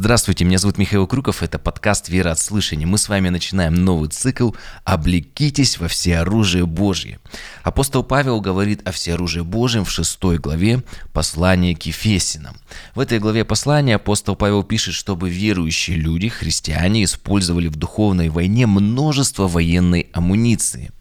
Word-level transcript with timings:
Здравствуйте, 0.00 0.44
меня 0.44 0.58
зовут 0.58 0.78
Михаил 0.78 1.08
Крюков, 1.08 1.42
это 1.42 1.58
подкаст 1.58 2.08
«Вера 2.08 2.30
от 2.30 2.38
слышания». 2.38 2.86
Мы 2.86 2.98
с 2.98 3.08
вами 3.08 3.30
начинаем 3.30 3.74
новый 3.74 4.08
цикл 4.08 4.52
«Облекитесь 4.84 5.80
во 5.80 5.88
всеоружие 5.88 6.66
Божье». 6.66 7.18
Апостол 7.64 8.04
Павел 8.04 8.40
говорит 8.40 8.86
о 8.86 8.92
всеоружии 8.92 9.40
Божьем 9.40 9.84
в 9.84 9.90
шестой 9.90 10.38
главе 10.38 10.84
послания 11.12 11.74
к 11.74 11.82
Ефесинам. 11.82 12.56
В 12.94 13.00
этой 13.00 13.18
главе 13.18 13.44
послания 13.44 13.96
апостол 13.96 14.36
Павел 14.36 14.62
пишет, 14.62 14.94
чтобы 14.94 15.30
верующие 15.30 15.96
люди, 15.96 16.28
христиане, 16.28 17.02
использовали 17.02 17.66
в 17.66 17.74
духовной 17.74 18.28
войне 18.28 18.68
множество 18.68 19.48
военной 19.48 20.10
амуниции. 20.12 20.92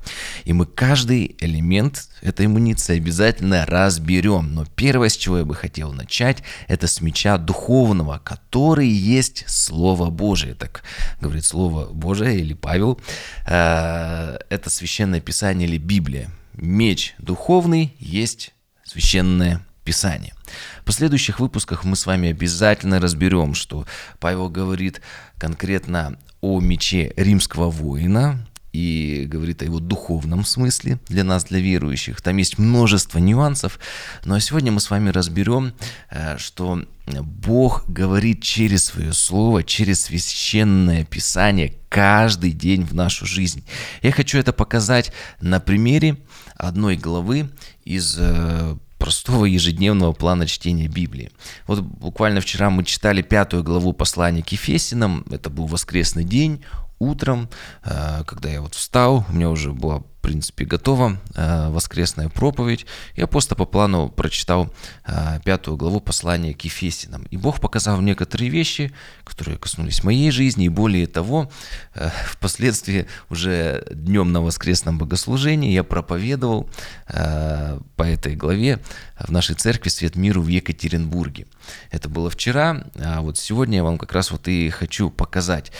И 0.45 0.53
мы 0.53 0.65
каждый 0.65 1.35
элемент 1.39 2.07
этой 2.21 2.45
амуниции 2.45 2.97
обязательно 2.97 3.65
разберем. 3.65 4.53
Но 4.53 4.65
первое, 4.65 5.09
с 5.09 5.17
чего 5.17 5.39
я 5.39 5.45
бы 5.45 5.53
хотел 5.53 5.93
начать, 5.93 6.43
это 6.67 6.87
с 6.87 7.01
меча 7.01 7.37
духовного, 7.37 8.19
который 8.23 8.86
который 8.87 8.89
есть 8.89 9.43
Слово 9.47 10.09
Божие. 10.09 10.53
Так 10.53 10.83
говорит 11.21 11.45
Слово 11.45 11.85
Божие 11.93 12.39
или 12.39 12.53
Павел. 12.53 12.99
Э, 13.45 14.37
это 14.49 14.69
священное 14.69 15.19
писание 15.19 15.67
или 15.67 15.77
Библия. 15.77 16.29
Меч 16.53 17.15
духовный 17.19 17.93
есть 17.99 18.53
священное 18.83 19.61
Писание. 19.83 20.33
В 20.81 20.85
последующих 20.85 21.39
выпусках 21.39 21.85
мы 21.85 21.95
с 21.95 22.05
вами 22.05 22.29
обязательно 22.31 22.99
разберем, 22.99 23.53
что 23.55 23.85
Павел 24.19 24.49
говорит 24.49 25.01
конкретно 25.37 26.17
о 26.41 26.59
мече 26.59 27.13
римского 27.15 27.69
воина, 27.69 28.45
и 28.77 29.25
говорит 29.25 29.63
о 29.63 29.65
его 29.65 29.79
духовном 29.79 30.45
смысле 30.45 30.99
для 31.07 31.23
нас, 31.23 31.45
для 31.45 31.59
верующих. 31.59 32.21
Там 32.21 32.37
есть 32.37 32.59
множество 32.59 33.17
нюансов, 33.17 33.79
но 34.23 34.37
сегодня 34.37 34.71
мы 34.71 34.79
с 34.79 34.91
вами 34.91 35.09
разберем, 35.09 35.73
э, 36.11 36.37
что 36.37 36.83
Бог 37.07 37.85
говорит 37.87 38.43
через 38.43 38.85
свое 38.85 39.13
слово, 39.13 39.63
через 39.63 40.01
священное 40.01 41.05
писание 41.05 41.73
каждый 41.89 42.51
день 42.51 42.83
в 42.83 42.93
нашу 42.93 43.25
жизнь. 43.25 43.63
Я 44.03 44.11
хочу 44.11 44.37
это 44.37 44.53
показать 44.53 45.11
на 45.41 45.59
примере 45.59 46.17
одной 46.55 46.97
главы 46.97 47.49
из 47.83 48.15
э, 48.19 48.75
простого 48.99 49.45
ежедневного 49.45 50.13
плана 50.13 50.45
чтения 50.45 50.87
Библии. 50.87 51.31
Вот 51.65 51.81
буквально 51.81 52.41
вчера 52.41 52.69
мы 52.69 52.83
читали 52.85 53.23
пятую 53.23 53.63
главу 53.63 53.93
послания 53.93 54.43
к 54.43 54.49
Ефесинам, 54.49 55.25
это 55.31 55.49
был 55.49 55.65
воскресный 55.65 56.23
день, 56.23 56.61
утром, 56.99 57.49
э, 57.83 58.23
когда 58.25 58.49
я 58.49 58.61
вот 58.61 58.75
встал, 58.75 59.25
у 59.29 59.33
меня 59.33 59.49
уже 59.49 59.71
была, 59.71 59.99
в 59.99 60.21
принципе, 60.21 60.65
готова 60.65 61.17
э, 61.35 61.69
воскресная 61.69 62.27
проповедь, 62.29 62.85
я 63.15 63.27
просто 63.27 63.55
по 63.55 63.65
плану 63.65 64.09
прочитал 64.09 64.73
э, 65.05 65.39
пятую 65.45 65.77
главу 65.77 66.01
послания 66.01 66.53
к 66.53 66.61
Ефесинам. 66.61 67.23
И 67.29 67.37
Бог 67.37 67.61
показал 67.61 68.01
некоторые 68.01 68.49
вещи, 68.49 68.91
которые 69.23 69.57
коснулись 69.57 70.03
моей 70.03 70.31
жизни, 70.31 70.65
и 70.65 70.69
более 70.69 71.07
того, 71.07 71.51
впоследствии 72.27 73.07
уже 73.29 73.85
днем 73.91 74.31
на 74.31 74.41
воскресном 74.41 74.97
богослужении 74.97 75.71
я 75.71 75.83
проповедовал 75.83 76.69
по 77.07 78.03
этой 78.03 78.35
главе 78.35 78.79
в 79.19 79.31
нашей 79.31 79.55
церкви 79.55 79.89
«Свет 79.89 80.15
миру» 80.15 80.41
в 80.41 80.47
Екатеринбурге. 80.47 81.47
Это 81.91 82.09
было 82.09 82.29
вчера, 82.29 82.85
а 82.95 83.21
вот 83.21 83.37
сегодня 83.37 83.77
я 83.77 83.83
вам 83.83 83.97
как 83.97 84.13
раз 84.13 84.31
вот 84.31 84.47
и 84.47 84.69
хочу 84.69 85.09
показать 85.09 85.71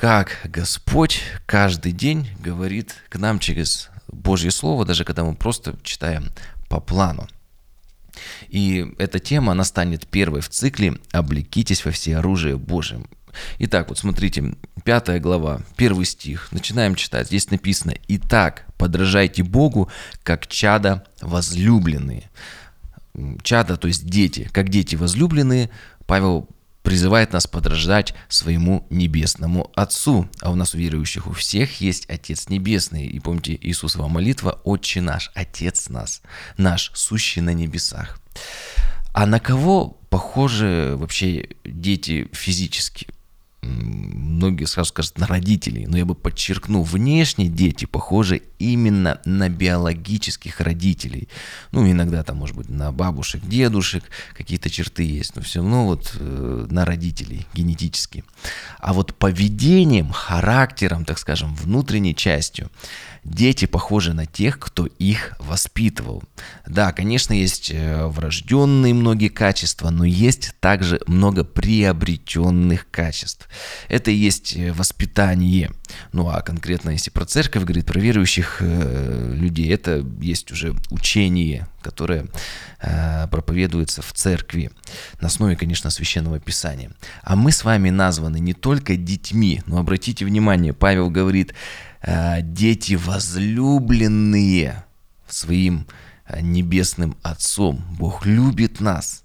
как 0.00 0.38
Господь 0.44 1.20
каждый 1.44 1.92
день 1.92 2.26
говорит 2.42 2.94
к 3.10 3.18
нам 3.18 3.38
через 3.38 3.90
Божье 4.08 4.50
Слово, 4.50 4.86
даже 4.86 5.04
когда 5.04 5.24
мы 5.24 5.34
просто 5.34 5.76
читаем 5.82 6.30
по 6.70 6.80
плану. 6.80 7.28
И 8.48 8.94
эта 8.96 9.18
тема, 9.18 9.52
она 9.52 9.62
станет 9.62 10.06
первой 10.06 10.40
в 10.40 10.48
цикле 10.48 10.96
«Облекитесь 11.12 11.84
во 11.84 11.90
все 11.90 12.16
оружие 12.16 12.56
Божьим». 12.56 13.08
Итак, 13.58 13.90
вот 13.90 13.98
смотрите, 13.98 14.54
пятая 14.84 15.20
глава, 15.20 15.60
первый 15.76 16.06
стих, 16.06 16.50
начинаем 16.50 16.94
читать. 16.94 17.26
Здесь 17.26 17.50
написано 17.50 17.92
«Итак, 18.08 18.64
подражайте 18.78 19.42
Богу, 19.42 19.90
как 20.22 20.46
чада 20.46 21.04
возлюбленные». 21.20 22.30
Чада, 23.42 23.76
то 23.76 23.86
есть 23.86 24.06
дети, 24.06 24.48
как 24.50 24.70
дети 24.70 24.96
возлюбленные, 24.96 25.68
Павел 26.06 26.48
призывает 26.82 27.32
нас 27.32 27.46
подражать 27.46 28.14
своему 28.28 28.86
небесному 28.90 29.70
Отцу. 29.74 30.28
А 30.40 30.50
у 30.50 30.54
нас 30.54 30.74
у 30.74 30.78
верующих 30.78 31.26
у 31.26 31.32
всех 31.32 31.80
есть 31.80 32.08
Отец 32.08 32.48
Небесный. 32.48 33.06
И 33.06 33.20
помните, 33.20 33.58
Иисусова 33.60 34.08
молитва 34.08 34.60
«Отче 34.64 35.00
наш, 35.00 35.30
Отец 35.34 35.88
нас, 35.88 36.22
наш, 36.56 36.90
сущий 36.94 37.42
на 37.42 37.52
небесах». 37.52 38.20
А 39.12 39.26
на 39.26 39.40
кого 39.40 39.98
похожи 40.08 40.94
вообще 40.96 41.48
дети 41.64 42.28
физически? 42.32 43.08
многие 43.62 44.64
сразу 44.64 44.88
скажут 44.88 45.18
на 45.18 45.26
родителей, 45.26 45.86
но 45.86 45.98
я 45.98 46.04
бы 46.04 46.14
подчеркнул, 46.14 46.82
внешне 46.82 47.48
дети 47.48 47.84
похожи 47.84 48.42
именно 48.60 49.20
на 49.24 49.48
биологических 49.48 50.60
родителей. 50.60 51.28
Ну, 51.72 51.90
иногда 51.90 52.22
там, 52.22 52.36
может 52.36 52.56
быть, 52.56 52.68
на 52.68 52.92
бабушек, 52.92 53.42
дедушек 53.42 54.04
какие-то 54.36 54.68
черты 54.70 55.02
есть, 55.02 55.34
но 55.34 55.42
все 55.42 55.60
равно 55.60 55.86
вот 55.86 56.14
э, 56.18 56.66
на 56.70 56.84
родителей 56.84 57.46
генетически. 57.54 58.22
А 58.78 58.92
вот 58.92 59.14
поведением, 59.14 60.10
характером, 60.12 61.04
так 61.04 61.18
скажем, 61.18 61.54
внутренней 61.54 62.14
частью, 62.14 62.70
дети 63.24 63.66
похожи 63.66 64.12
на 64.12 64.26
тех, 64.26 64.58
кто 64.58 64.86
их 64.86 65.34
воспитывал. 65.38 66.22
Да, 66.66 66.92
конечно, 66.92 67.32
есть 67.32 67.70
э, 67.70 68.06
врожденные 68.06 68.94
многие 68.94 69.28
качества, 69.28 69.90
но 69.90 70.04
есть 70.04 70.54
также 70.60 71.00
много 71.06 71.44
приобретенных 71.44 72.90
качеств. 72.90 73.48
Это 73.88 74.10
и 74.10 74.14
есть 74.14 74.56
э, 74.56 74.72
воспитание. 74.72 75.70
Ну 76.12 76.28
а 76.28 76.40
конкретно, 76.42 76.90
если 76.90 77.10
про 77.10 77.24
церковь 77.24 77.64
говорит, 77.64 77.86
про 77.86 78.00
верующих 78.00 78.49
э, 78.60 79.32
людей, 79.34 79.72
это 79.72 80.04
есть 80.20 80.50
уже 80.52 80.74
учение, 80.90 81.66
которое 81.82 82.26
э, 82.80 83.26
проповедуется 83.28 84.02
в 84.02 84.12
церкви 84.12 84.70
на 85.20 85.28
основе, 85.28 85.56
конечно, 85.56 85.90
священного 85.90 86.40
писания. 86.40 86.92
А 87.22 87.36
мы 87.36 87.52
с 87.52 87.64
вами 87.64 87.90
названы 87.90 88.40
не 88.40 88.52
только 88.54 88.96
детьми, 88.96 89.62
но 89.66 89.78
обратите 89.78 90.24
внимание, 90.24 90.72
Павел 90.72 91.10
говорит, 91.10 91.54
э, 92.02 92.42
дети 92.42 92.94
возлюбленные 92.94 94.84
своим 95.28 95.86
небесным 96.40 97.16
Отцом. 97.22 97.84
Бог 97.98 98.24
любит 98.26 98.80
нас. 98.80 99.24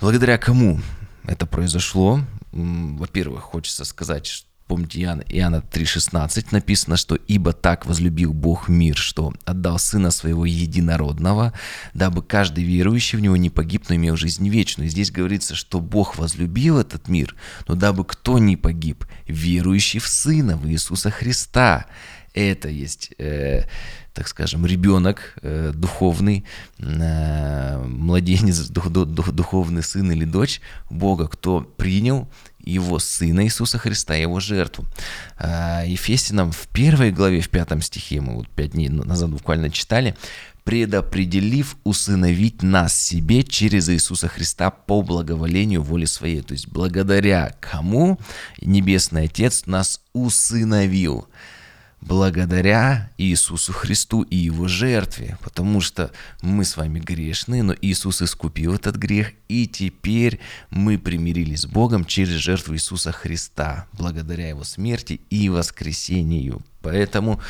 Благодаря 0.00 0.36
кому 0.36 0.80
это 1.24 1.46
произошло? 1.46 2.20
Во-первых, 2.52 3.42
хочется 3.42 3.84
сказать, 3.84 4.26
что 4.26 4.51
Помните, 4.72 5.02
Иоанна, 5.02 5.22
Иоанна 5.28 5.62
3,16 5.70 6.46
написано, 6.50 6.96
что 6.96 7.16
«Ибо 7.28 7.52
так 7.52 7.84
возлюбил 7.84 8.32
Бог 8.32 8.70
мир, 8.70 8.96
что 8.96 9.34
отдал 9.44 9.78
Сына 9.78 10.10
Своего 10.10 10.46
Единородного, 10.46 11.52
дабы 11.92 12.22
каждый 12.22 12.64
верующий 12.64 13.18
в 13.18 13.20
Него 13.20 13.36
не 13.36 13.50
погиб, 13.50 13.84
но 13.90 13.96
имел 13.96 14.16
жизнь 14.16 14.48
вечную». 14.48 14.86
И 14.86 14.90
здесь 14.90 15.10
говорится, 15.10 15.54
что 15.54 15.78
Бог 15.78 16.16
возлюбил 16.16 16.78
этот 16.78 17.08
мир, 17.08 17.36
но 17.68 17.74
дабы 17.74 18.06
кто 18.06 18.38
не 18.38 18.56
погиб, 18.56 19.04
верующий 19.28 20.00
в 20.00 20.08
Сына, 20.08 20.56
в 20.56 20.66
Иисуса 20.66 21.10
Христа. 21.10 21.84
Это 22.32 22.70
есть, 22.70 23.10
э, 23.18 23.64
так 24.14 24.26
скажем, 24.26 24.64
ребенок 24.64 25.34
э, 25.42 25.72
духовный, 25.74 26.44
э, 26.78 27.84
младенец, 27.86 28.68
дух, 28.68 28.88
дух, 28.88 29.32
духовный 29.32 29.82
сын 29.82 30.10
или 30.12 30.24
дочь 30.24 30.62
Бога, 30.88 31.28
кто 31.28 31.60
принял 31.60 32.26
его 32.62 32.98
Сына 32.98 33.44
Иисуса 33.44 33.78
Христа, 33.78 34.14
его 34.14 34.40
жертву. 34.40 34.86
А, 35.38 35.82
Ефесянам 35.84 36.52
в 36.52 36.68
первой 36.68 37.10
главе, 37.10 37.40
в 37.40 37.48
пятом 37.48 37.82
стихе, 37.82 38.20
мы 38.20 38.34
вот 38.34 38.48
пять 38.48 38.72
дней 38.72 38.88
назад 38.88 39.30
буквально 39.30 39.70
читали, 39.70 40.16
предопределив 40.64 41.76
усыновить 41.84 42.62
нас 42.62 43.00
себе 43.00 43.42
через 43.42 43.88
Иисуса 43.88 44.28
Христа 44.28 44.70
по 44.70 45.02
благоволению 45.02 45.82
воли 45.82 46.04
своей. 46.04 46.40
То 46.40 46.52
есть 46.52 46.68
благодаря 46.68 47.54
кому 47.60 48.18
Небесный 48.60 49.24
Отец 49.24 49.66
нас 49.66 50.00
усыновил 50.12 51.26
благодаря 52.02 53.10
Иисусу 53.16 53.72
Христу 53.72 54.22
и 54.22 54.36
Его 54.36 54.68
жертве, 54.68 55.38
потому 55.42 55.80
что 55.80 56.10
мы 56.42 56.64
с 56.64 56.76
вами 56.76 56.98
грешны, 56.98 57.62
но 57.62 57.74
Иисус 57.80 58.20
искупил 58.20 58.74
этот 58.74 58.96
грех, 58.96 59.32
и 59.48 59.66
теперь 59.66 60.40
мы 60.70 60.98
примирились 60.98 61.60
с 61.60 61.66
Богом 61.66 62.04
через 62.04 62.34
жертву 62.34 62.74
Иисуса 62.74 63.12
Христа, 63.12 63.86
благодаря 63.92 64.48
Его 64.48 64.64
смерти 64.64 65.20
и 65.30 65.48
воскресению. 65.48 66.62
Поэтому 66.82 67.40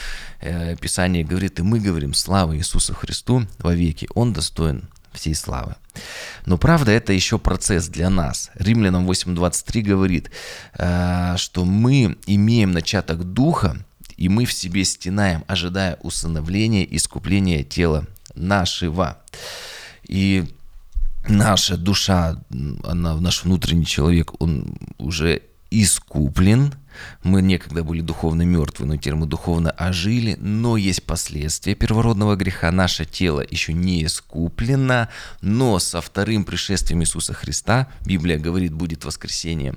э, 0.40 0.76
Писание 0.76 1.24
говорит, 1.24 1.58
и 1.58 1.62
мы 1.62 1.80
говорим, 1.80 2.12
слава 2.12 2.56
Иисусу 2.56 2.94
Христу 2.94 3.46
во 3.58 3.74
веки, 3.74 4.06
Он 4.14 4.34
достоин 4.34 4.90
всей 5.12 5.34
славы. 5.34 5.76
Но 6.46 6.58
правда, 6.58 6.90
это 6.92 7.12
еще 7.12 7.38
процесс 7.38 7.88
для 7.88 8.10
нас. 8.10 8.50
Римлянам 8.54 9.10
8.23 9.10 9.82
говорит, 9.82 10.30
э, 10.78 11.34
что 11.38 11.64
мы 11.64 12.18
имеем 12.26 12.72
начаток 12.72 13.24
Духа, 13.24 13.78
и 14.16 14.28
мы 14.28 14.44
в 14.44 14.52
себе 14.52 14.84
стенаем, 14.84 15.44
ожидая 15.46 15.98
усыновления, 16.02 16.84
искупления 16.84 17.62
тела 17.62 18.06
нашего. 18.34 19.18
И 20.06 20.44
наша 21.28 21.76
душа, 21.76 22.42
она, 22.84 23.16
наш 23.16 23.44
внутренний 23.44 23.86
человек, 23.86 24.40
он 24.40 24.76
уже 24.98 25.42
искуплен, 25.70 26.74
мы 27.22 27.42
некогда 27.42 27.84
были 27.84 28.00
духовно 28.00 28.42
мертвы, 28.42 28.86
но 28.86 28.96
теперь 28.96 29.14
мы 29.14 29.26
духовно 29.26 29.70
ожили, 29.70 30.36
но 30.40 30.76
есть 30.76 31.04
последствия 31.04 31.74
первородного 31.74 32.36
греха. 32.36 32.70
Наше 32.70 33.04
тело 33.04 33.44
еще 33.48 33.72
не 33.72 34.04
искуплено, 34.04 35.08
но 35.40 35.78
со 35.78 36.00
вторым 36.00 36.44
пришествием 36.44 37.02
Иисуса 37.02 37.32
Христа, 37.34 37.88
Библия 38.04 38.38
говорит, 38.38 38.72
будет 38.72 39.04
воскресение 39.04 39.74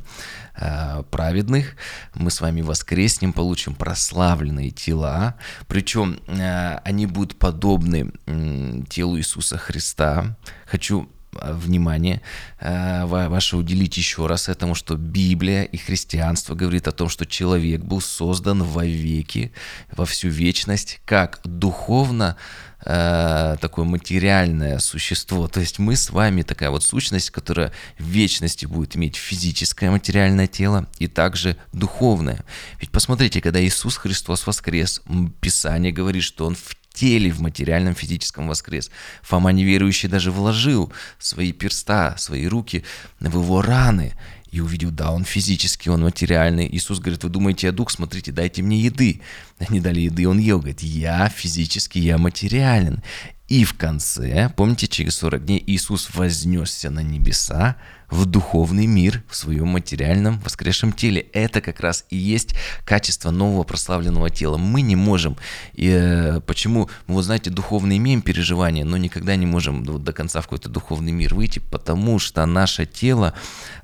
э, 0.56 1.04
праведных, 1.10 1.76
мы 2.14 2.32
с 2.32 2.42
вами 2.42 2.62
воскреснем, 2.62 3.34
получим 3.34 3.76
прославленные 3.76 4.72
тела, 4.72 5.36
причем 5.68 6.20
э, 6.28 6.78
они 6.84 7.06
будут 7.06 7.38
подобны 7.38 8.12
э, 8.26 8.82
телу 8.90 9.18
Иисуса 9.18 9.58
Христа. 9.58 10.38
Хочу 10.66 11.10
внимание 11.42 12.22
э, 12.60 13.06
ваше 13.06 13.58
уделить 13.58 13.98
еще 13.98 14.28
раз 14.28 14.50
этому, 14.50 14.76
что 14.76 14.96
Библия 14.96 15.64
и 15.64 15.78
христианство 15.78 16.56
говорит 16.56 16.88
о 16.88 16.92
том, 16.92 17.10
что 17.10 17.26
человек 17.26 17.82
был 17.82 18.02
создан 18.02 18.64
во 18.64 18.86
веки, 18.86 19.52
во 19.92 20.06
всю 20.06 20.30
вечность, 20.30 21.02
как 21.06 21.40
духовно 21.44 22.38
э, 22.86 23.58
такое 23.60 23.86
материальное 23.86 24.80
существо. 24.80 25.48
То 25.48 25.60
есть 25.60 25.80
мы 25.80 25.96
с 25.96 26.10
вами 26.10 26.44
такая 26.44 26.70
вот 26.70 26.84
сущность, 26.84 27.32
которая 27.32 27.72
в 27.98 28.04
вечности 28.04 28.66
будет 28.66 28.96
иметь 28.96 29.16
физическое 29.16 29.90
материальное 29.92 30.48
тело 30.48 30.88
и 31.00 31.08
также 31.08 31.58
духовное. 31.74 32.44
Ведь 32.80 32.92
посмотрите, 32.92 33.42
когда 33.42 33.64
Иисус 33.64 33.98
Христос 33.98 34.48
воскрес, 34.48 35.02
Писание 35.42 35.92
говорит, 35.92 36.24
что 36.24 36.46
Он 36.46 36.56
в 36.56 36.76
теле, 36.96 37.32
в 37.32 37.42
материальном 37.42 37.94
физическом 37.94 38.48
воскрес. 38.48 38.90
Фома 39.22 39.52
неверующий 39.52 40.10
даже 40.10 40.32
вложил 40.32 40.92
свои 41.20 41.52
перста, 41.52 42.16
свои 42.18 42.48
руки 42.48 42.84
в 43.20 43.38
его 43.38 43.62
раны 43.62 44.14
и 44.56 44.62
увидел, 44.62 44.90
да, 44.90 45.12
он 45.12 45.26
физический, 45.26 45.90
он 45.90 46.02
материальный. 46.02 46.70
Иисус 46.72 47.00
говорит, 47.00 47.24
вы 47.24 47.30
думаете, 47.30 47.68
я 47.68 47.74
дух, 47.74 47.92
смотрите, 47.92 48.32
дайте 48.32 48.62
мне 48.62 48.80
еды. 48.80 49.22
Они 49.60 49.82
дали 49.82 50.00
еды, 50.02 50.28
он 50.30 50.40
ел, 50.40 50.60
говорит, 50.60 50.82
я 50.82 51.28
физический, 51.28 52.00
я 52.00 52.18
материален. 52.18 53.04
И 53.48 53.64
в 53.64 53.76
конце, 53.76 54.52
помните, 54.56 54.88
через 54.88 55.18
40 55.18 55.46
дней 55.46 55.64
Иисус 55.68 56.10
вознесся 56.14 56.90
на 56.90 57.02
небеса, 57.02 57.76
в 58.10 58.26
духовный 58.26 58.86
мир, 58.86 59.24
в 59.30 59.36
своем 59.36 59.68
материальном 59.68 60.40
воскресшем 60.40 60.94
теле. 60.94 61.22
Это 61.34 61.62
как 61.62 61.80
раз 61.80 62.06
и 62.10 62.18
есть 62.18 62.56
качество 62.86 63.32
нового 63.32 63.64
прославленного 63.64 64.30
тела. 64.30 64.58
Мы 64.58 64.82
не 64.82 64.96
можем. 64.96 65.38
И, 65.74 65.90
э, 65.90 66.40
почему? 66.42 66.90
Мы, 67.08 67.16
вот 67.16 67.24
знаете, 67.24 67.50
духовно 67.50 67.98
имеем 67.98 68.22
переживания, 68.22 68.86
но 68.86 68.98
никогда 68.98 69.36
не 69.36 69.46
можем 69.46 69.84
вот, 69.84 70.04
до 70.04 70.14
конца 70.14 70.42
в 70.42 70.46
какой-то 70.46 70.70
духовный 70.70 71.12
мир 71.12 71.34
выйти, 71.34 71.60
потому 71.60 72.20
что 72.20 72.46
наше 72.46 72.86
тело, 72.86 73.34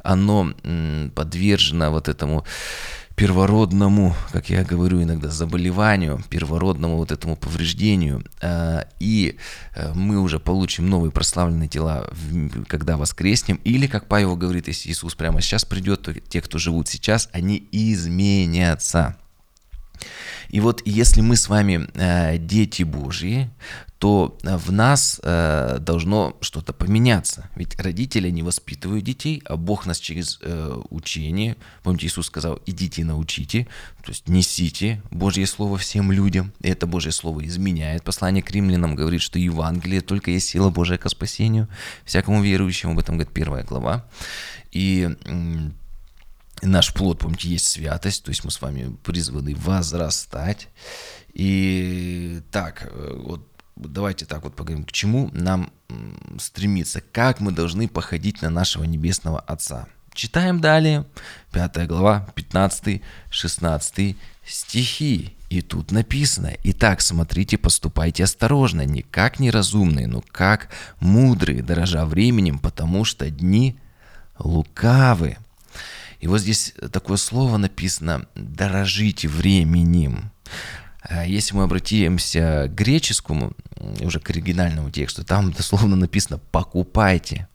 оно 0.03 0.53
м, 0.63 1.11
подвержено 1.15 1.91
вот 1.91 2.07
этому 2.07 2.45
первородному, 3.21 4.15
как 4.31 4.49
я 4.49 4.63
говорю 4.63 5.03
иногда, 5.03 5.29
заболеванию, 5.29 6.23
первородному 6.31 6.97
вот 6.97 7.11
этому 7.11 7.35
повреждению, 7.35 8.25
а, 8.41 8.87
и 8.99 9.37
э, 9.75 9.93
мы 9.93 10.19
уже 10.19 10.39
получим 10.39 10.89
новые 10.89 11.11
прославленные 11.11 11.69
тела, 11.69 12.09
когда 12.67 12.97
воскреснем, 12.97 13.59
или, 13.63 13.85
как 13.85 14.07
Павел 14.07 14.35
говорит, 14.35 14.67
если 14.67 14.89
Иисус 14.89 15.13
прямо 15.13 15.39
сейчас 15.39 15.65
придет, 15.65 16.01
то 16.01 16.15
те, 16.15 16.41
кто 16.41 16.57
живут 16.57 16.87
сейчас, 16.87 17.29
они 17.31 17.69
изменятся. 17.71 19.17
И 20.49 20.59
вот 20.59 20.81
если 20.85 21.21
мы 21.21 21.35
с 21.35 21.49
вами 21.49 21.87
э, 21.93 22.37
дети 22.37 22.83
Божьи, 22.83 23.49
то 24.01 24.35
в 24.41 24.71
нас 24.71 25.21
э, 25.23 25.77
должно 25.79 26.35
что-то 26.41 26.73
поменяться. 26.73 27.51
Ведь 27.55 27.79
родители 27.79 28.31
не 28.31 28.41
воспитывают 28.41 29.03
детей, 29.05 29.43
а 29.45 29.57
Бог 29.57 29.85
нас 29.85 29.99
через 29.99 30.39
э, 30.41 30.75
учение, 30.89 31.55
помните, 31.83 32.07
Иисус 32.07 32.25
сказал, 32.25 32.59
идите 32.65 33.05
научите, 33.05 33.67
то 34.03 34.09
есть 34.09 34.27
несите 34.27 35.03
Божье 35.11 35.45
Слово 35.45 35.77
всем 35.77 36.11
людям. 36.11 36.51
И 36.61 36.69
это 36.69 36.87
Божье 36.87 37.11
Слово 37.11 37.45
изменяет. 37.45 38.03
Послание 38.03 38.41
к 38.41 38.49
римлянам 38.49 38.95
говорит, 38.95 39.21
что 39.21 39.37
Евангелие 39.37 40.01
только 40.01 40.31
есть 40.31 40.49
сила 40.49 40.71
Божия 40.71 40.97
к 40.97 41.07
спасению, 41.07 41.67
всякому 42.03 42.41
верующему, 42.41 42.93
об 42.93 42.99
этом 42.99 43.17
говорит 43.17 43.33
первая 43.33 43.63
глава. 43.63 44.05
И 44.71 45.09
наш 46.61 46.93
плод, 46.93 47.19
помните, 47.19 47.49
есть 47.49 47.67
святость, 47.67 48.23
то 48.23 48.29
есть 48.29 48.43
мы 48.43 48.51
с 48.51 48.61
вами 48.61 48.95
призваны 49.03 49.55
возрастать. 49.55 50.67
И 51.33 52.41
так, 52.51 52.87
э, 52.91 53.19
вот 53.23 53.47
давайте 53.75 54.25
так 54.25 54.43
вот 54.43 54.55
поговорим, 54.55 54.85
к 54.85 54.91
чему 54.91 55.29
нам 55.33 55.71
стремиться, 56.39 57.01
как 57.01 57.39
мы 57.39 57.51
должны 57.51 57.87
походить 57.87 58.41
на 58.41 58.49
нашего 58.49 58.83
Небесного 58.83 59.39
Отца. 59.39 59.87
Читаем 60.13 60.59
далее, 60.59 61.05
5 61.51 61.87
глава, 61.87 62.27
15-16 62.35 64.17
стихи. 64.45 65.35
И 65.49 65.61
тут 65.61 65.91
написано, 65.91 66.53
«Итак, 66.63 67.01
смотрите, 67.01 67.57
поступайте 67.57 68.23
осторожно, 68.23 68.85
не 68.85 69.01
как 69.03 69.39
неразумные, 69.39 70.07
но 70.07 70.21
как 70.31 70.69
мудрые, 70.99 71.63
дорожа 71.63 72.05
временем, 72.05 72.59
потому 72.59 73.05
что 73.05 73.29
дни 73.29 73.77
лукавы». 74.37 75.37
И 76.21 76.27
вот 76.27 76.39
здесь 76.39 76.73
такое 76.91 77.17
слово 77.17 77.57
написано 77.57 78.27
«дорожите 78.35 79.27
временем». 79.27 80.31
А 81.01 81.25
если 81.25 81.55
мы 81.55 81.63
обратимся 81.63 82.67
к 82.69 82.75
греческому, 82.75 83.53
уже 84.01 84.19
к 84.19 84.29
оригинальному 84.29 84.91
тексту, 84.91 85.25
там 85.25 85.51
дословно 85.51 85.95
написано 85.95 86.37
«покупайте». 86.51 87.47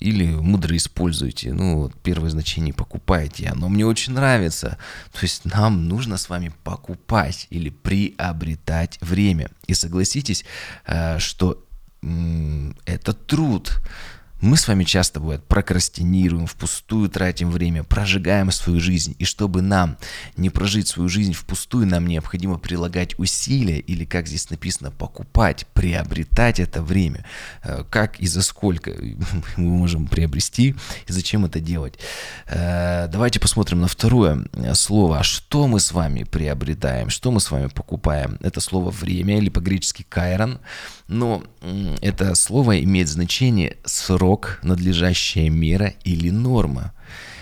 Или 0.00 0.26
мудро 0.26 0.76
используйте. 0.76 1.52
Ну, 1.52 1.90
первое 2.02 2.30
значение 2.30 2.74
«покупайте». 2.74 3.48
Оно 3.48 3.68
мне 3.68 3.86
очень 3.86 4.12
нравится. 4.12 4.76
То 5.12 5.20
есть 5.22 5.44
нам 5.44 5.86
нужно 5.86 6.18
с 6.18 6.28
вами 6.28 6.52
покупать 6.64 7.46
или 7.50 7.70
приобретать 7.70 8.98
время. 9.00 9.50
И 9.68 9.74
согласитесь, 9.74 10.44
э, 10.84 11.18
что 11.20 11.64
это 12.86 13.12
труд. 13.12 13.80
Мы 14.40 14.56
с 14.56 14.68
вами 14.68 14.84
часто, 14.84 15.18
бывает, 15.18 15.42
прокрастинируем, 15.44 16.46
впустую 16.46 17.10
тратим 17.10 17.50
время, 17.50 17.82
прожигаем 17.82 18.52
свою 18.52 18.78
жизнь. 18.78 19.16
И 19.18 19.24
чтобы 19.24 19.62
нам 19.62 19.96
не 20.36 20.48
прожить 20.48 20.86
свою 20.86 21.08
жизнь 21.08 21.32
впустую, 21.32 21.88
нам 21.88 22.06
необходимо 22.06 22.56
прилагать 22.58 23.18
усилия, 23.18 23.80
или, 23.80 24.04
как 24.04 24.28
здесь 24.28 24.48
написано, 24.48 24.92
покупать, 24.92 25.66
приобретать 25.74 26.60
это 26.60 26.82
время. 26.82 27.24
Э, 27.64 27.82
как 27.90 28.20
и 28.20 28.28
за 28.28 28.42
сколько 28.42 28.92
мы 29.56 29.70
можем 29.70 30.06
приобрести, 30.06 30.76
и 31.08 31.12
зачем 31.12 31.44
это 31.44 31.58
делать. 31.58 31.98
Э, 32.46 33.08
давайте 33.08 33.40
посмотрим 33.40 33.80
на 33.80 33.88
второе 33.88 34.46
э, 34.52 34.74
слово. 34.74 35.18
А 35.18 35.22
что 35.24 35.66
мы 35.66 35.80
с 35.80 35.90
вами 35.90 36.22
приобретаем, 36.22 37.10
что 37.10 37.32
мы 37.32 37.40
с 37.40 37.50
вами 37.50 37.66
покупаем? 37.66 38.38
Это 38.40 38.60
слово 38.60 38.90
«время» 38.90 39.38
или 39.38 39.48
по-гречески 39.48 40.06
«кайрон». 40.08 40.60
Но 41.08 41.42
это 42.02 42.34
слово 42.36 42.84
имеет 42.84 43.08
значение 43.08 43.78
«срок», 43.84 44.27
«надлежащая 44.62 45.50
мера» 45.50 45.94
или 46.04 46.30
«норма». 46.30 46.92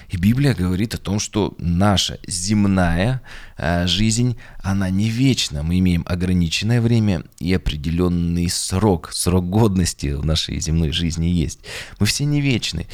И 0.08 0.16
Библия 0.16 0.54
говорит 0.54 0.94
о 0.94 0.98
том, 0.98 1.18
что 1.18 1.54
наша 1.58 2.18
земная 2.26 3.22
э, 3.56 3.86
жизнь, 3.86 4.36
она 4.60 4.90
не 4.90 5.08
вечна. 5.08 5.62
Мы 5.62 5.78
имеем 5.78 6.04
ограниченное 6.06 6.80
время 6.80 7.25
и 7.38 7.52
определенный 7.52 8.48
срок, 8.48 9.10
срок 9.12 9.48
годности 9.48 10.08
в 10.08 10.25
нашей 10.25 10.60
земной 10.60 10.92
жизни 10.92 11.26
есть. 11.26 11.60
Мы 11.98 12.06
все 12.06 12.25
не 12.25 12.40
вечны. 12.40 12.86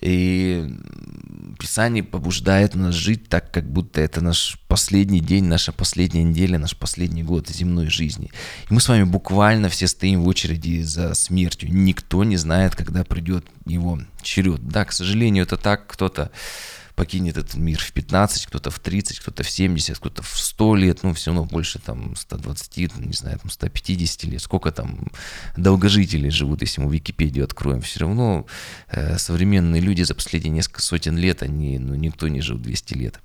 И 0.00 0.68
Писание 1.58 2.02
побуждает 2.02 2.74
нас 2.74 2.94
жить 2.94 3.28
так, 3.28 3.50
как 3.52 3.70
будто 3.70 4.00
это 4.00 4.20
наш 4.20 4.58
последний 4.66 5.20
день, 5.20 5.44
наша 5.44 5.72
последняя 5.72 6.22
неделя, 6.22 6.58
наш 6.58 6.76
последний 6.76 7.22
год 7.22 7.48
земной 7.48 7.88
жизни. 7.88 8.30
И 8.68 8.74
мы 8.74 8.80
с 8.80 8.88
вами 8.88 9.04
буквально 9.04 9.68
все 9.68 9.86
стоим 9.86 10.22
в 10.22 10.28
очереди 10.28 10.82
за 10.82 11.14
смертью. 11.14 11.68
Никто 11.72 12.24
не 12.24 12.36
знает, 12.36 12.74
когда 12.74 13.04
придет 13.04 13.46
его 13.66 14.00
черед. 14.22 14.66
Да, 14.66 14.84
к 14.84 14.92
сожалению, 14.92 15.44
это 15.44 15.56
так, 15.56 15.86
кто-то 15.86 16.30
покинет 16.94 17.36
этот 17.36 17.54
мир 17.54 17.78
в 17.78 17.92
15, 17.92 18.46
кто-то 18.46 18.70
в 18.70 18.78
30, 18.78 19.20
кто-то 19.20 19.42
в 19.42 19.50
70, 19.50 19.98
кто-то 19.98 20.22
в 20.22 20.38
100 20.38 20.76
лет, 20.76 21.02
ну, 21.02 21.14
все 21.14 21.30
равно 21.30 21.44
больше 21.44 21.78
там 21.78 22.16
120, 22.16 22.96
не 22.98 23.12
знаю, 23.12 23.38
там 23.38 23.50
150 23.50 24.24
лет, 24.24 24.42
сколько 24.42 24.70
там 24.72 25.08
долгожителей 25.56 26.30
живут, 26.30 26.62
если 26.62 26.80
мы 26.80 26.92
Википедию 26.92 27.44
откроем, 27.44 27.80
все 27.80 28.00
равно 28.00 28.46
э, 28.88 29.18
современные 29.18 29.80
люди 29.80 30.02
за 30.02 30.14
последние 30.14 30.52
несколько 30.52 30.82
сотен 30.82 31.16
лет, 31.16 31.42
они, 31.42 31.78
ну, 31.78 31.94
никто 31.94 32.28
не 32.28 32.40
жил 32.40 32.58
200 32.58 32.94
лет. 32.94 33.20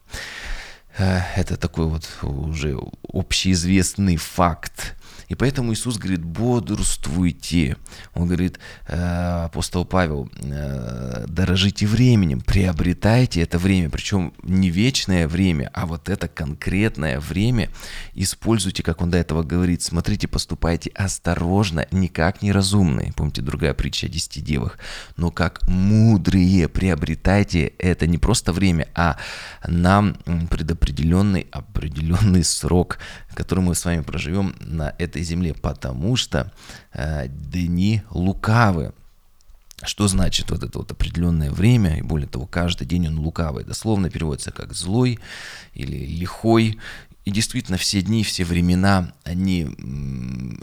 Э, 0.97 1.21
это 1.35 1.57
такой 1.57 1.87
вот 1.87 2.07
уже 2.21 2.77
общеизвестный 3.07 4.17
факт. 4.17 4.95
И 5.27 5.35
поэтому 5.35 5.73
Иисус 5.73 5.97
говорит, 5.97 6.23
бодрствуйте. 6.23 7.77
Он 8.13 8.27
говорит, 8.27 8.59
э, 8.87 9.45
апостол 9.45 9.85
Павел, 9.85 10.29
э, 10.35 11.25
дорожите 11.27 11.87
временем, 11.87 12.41
приобретайте 12.41 13.41
это 13.41 13.57
время, 13.57 13.89
причем 13.89 14.33
не 14.43 14.69
вечное 14.69 15.27
время, 15.27 15.69
а 15.73 15.85
вот 15.85 16.09
это 16.09 16.27
конкретное 16.27 17.19
время. 17.19 17.69
Используйте, 18.13 18.83
как 18.83 19.01
он 19.01 19.11
до 19.11 19.17
этого 19.17 19.43
говорит, 19.43 19.81
смотрите, 19.81 20.27
поступайте 20.27 20.91
осторожно, 20.91 21.87
не 21.91 22.07
как 22.07 22.41
неразумные, 22.41 23.13
помните 23.13 23.41
другая 23.41 23.73
притча 23.73 24.07
о 24.07 24.09
десяти 24.09 24.41
девах, 24.41 24.77
но 25.17 25.31
как 25.31 25.67
мудрые, 25.67 26.67
приобретайте 26.67 27.67
это 27.79 28.07
не 28.07 28.17
просто 28.17 28.53
время, 28.53 28.87
а 28.95 29.17
нам 29.67 30.15
предопределенный 30.49 31.47
определенный 31.51 32.43
срок, 32.43 32.99
который 33.33 33.61
мы 33.61 33.75
с 33.75 33.85
вами 33.85 34.01
проживем 34.01 34.55
на 34.59 34.93
этой 34.97 35.14
земле, 35.23 35.53
потому 35.53 36.15
что 36.15 36.51
э, 36.93 37.27
дни 37.27 38.03
лукавы. 38.09 38.93
Что 39.83 40.07
значит 40.07 40.51
вот 40.51 40.63
это 40.63 40.79
вот 40.79 40.91
определенное 40.91 41.51
время, 41.51 41.97
и 41.97 42.01
более 42.01 42.27
того, 42.27 42.45
каждый 42.45 42.87
день 42.87 43.07
он 43.07 43.19
лукавый, 43.19 43.65
дословно 43.65 44.09
переводится 44.09 44.51
как 44.51 44.73
злой 44.73 45.19
или 45.73 46.05
лихой, 46.05 46.79
и 47.25 47.31
действительно, 47.31 47.77
все 47.77 48.03
дни, 48.03 48.23
все 48.23 48.45
времена, 48.45 49.11
они 49.23 49.67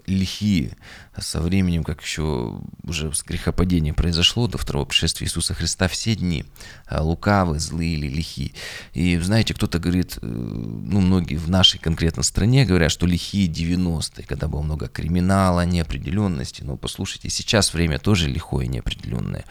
лихие. 0.06 0.76
Со 1.18 1.40
временем, 1.40 1.82
как 1.82 2.00
еще 2.02 2.60
уже 2.84 3.12
с 3.12 3.24
грехопадения 3.24 3.92
произошло 3.92 4.46
до 4.46 4.58
второго 4.58 4.84
пришествия 4.84 5.26
Иисуса 5.26 5.54
Христа, 5.54 5.88
все 5.88 6.14
дни 6.14 6.44
а, 6.86 7.02
лукавы, 7.02 7.58
злые 7.58 7.94
или 7.94 8.08
лихие. 8.08 8.52
И 8.94 9.18
знаете, 9.18 9.54
кто-то 9.54 9.80
говорит, 9.80 10.18
э, 10.22 10.26
ну, 10.26 11.00
многие 11.00 11.34
в 11.34 11.50
нашей 11.50 11.80
конкретно 11.80 12.22
стране 12.22 12.64
говорят, 12.64 12.92
что 12.92 13.06
лихие 13.06 13.48
90-е, 13.48 14.24
когда 14.24 14.46
было 14.46 14.62
много 14.62 14.86
криминала, 14.86 15.66
неопределенности. 15.66 16.62
Но 16.62 16.76
послушайте, 16.76 17.28
сейчас 17.28 17.74
время 17.74 17.98
тоже 17.98 18.28
лихое, 18.28 18.68
неопределенное. 18.68 19.44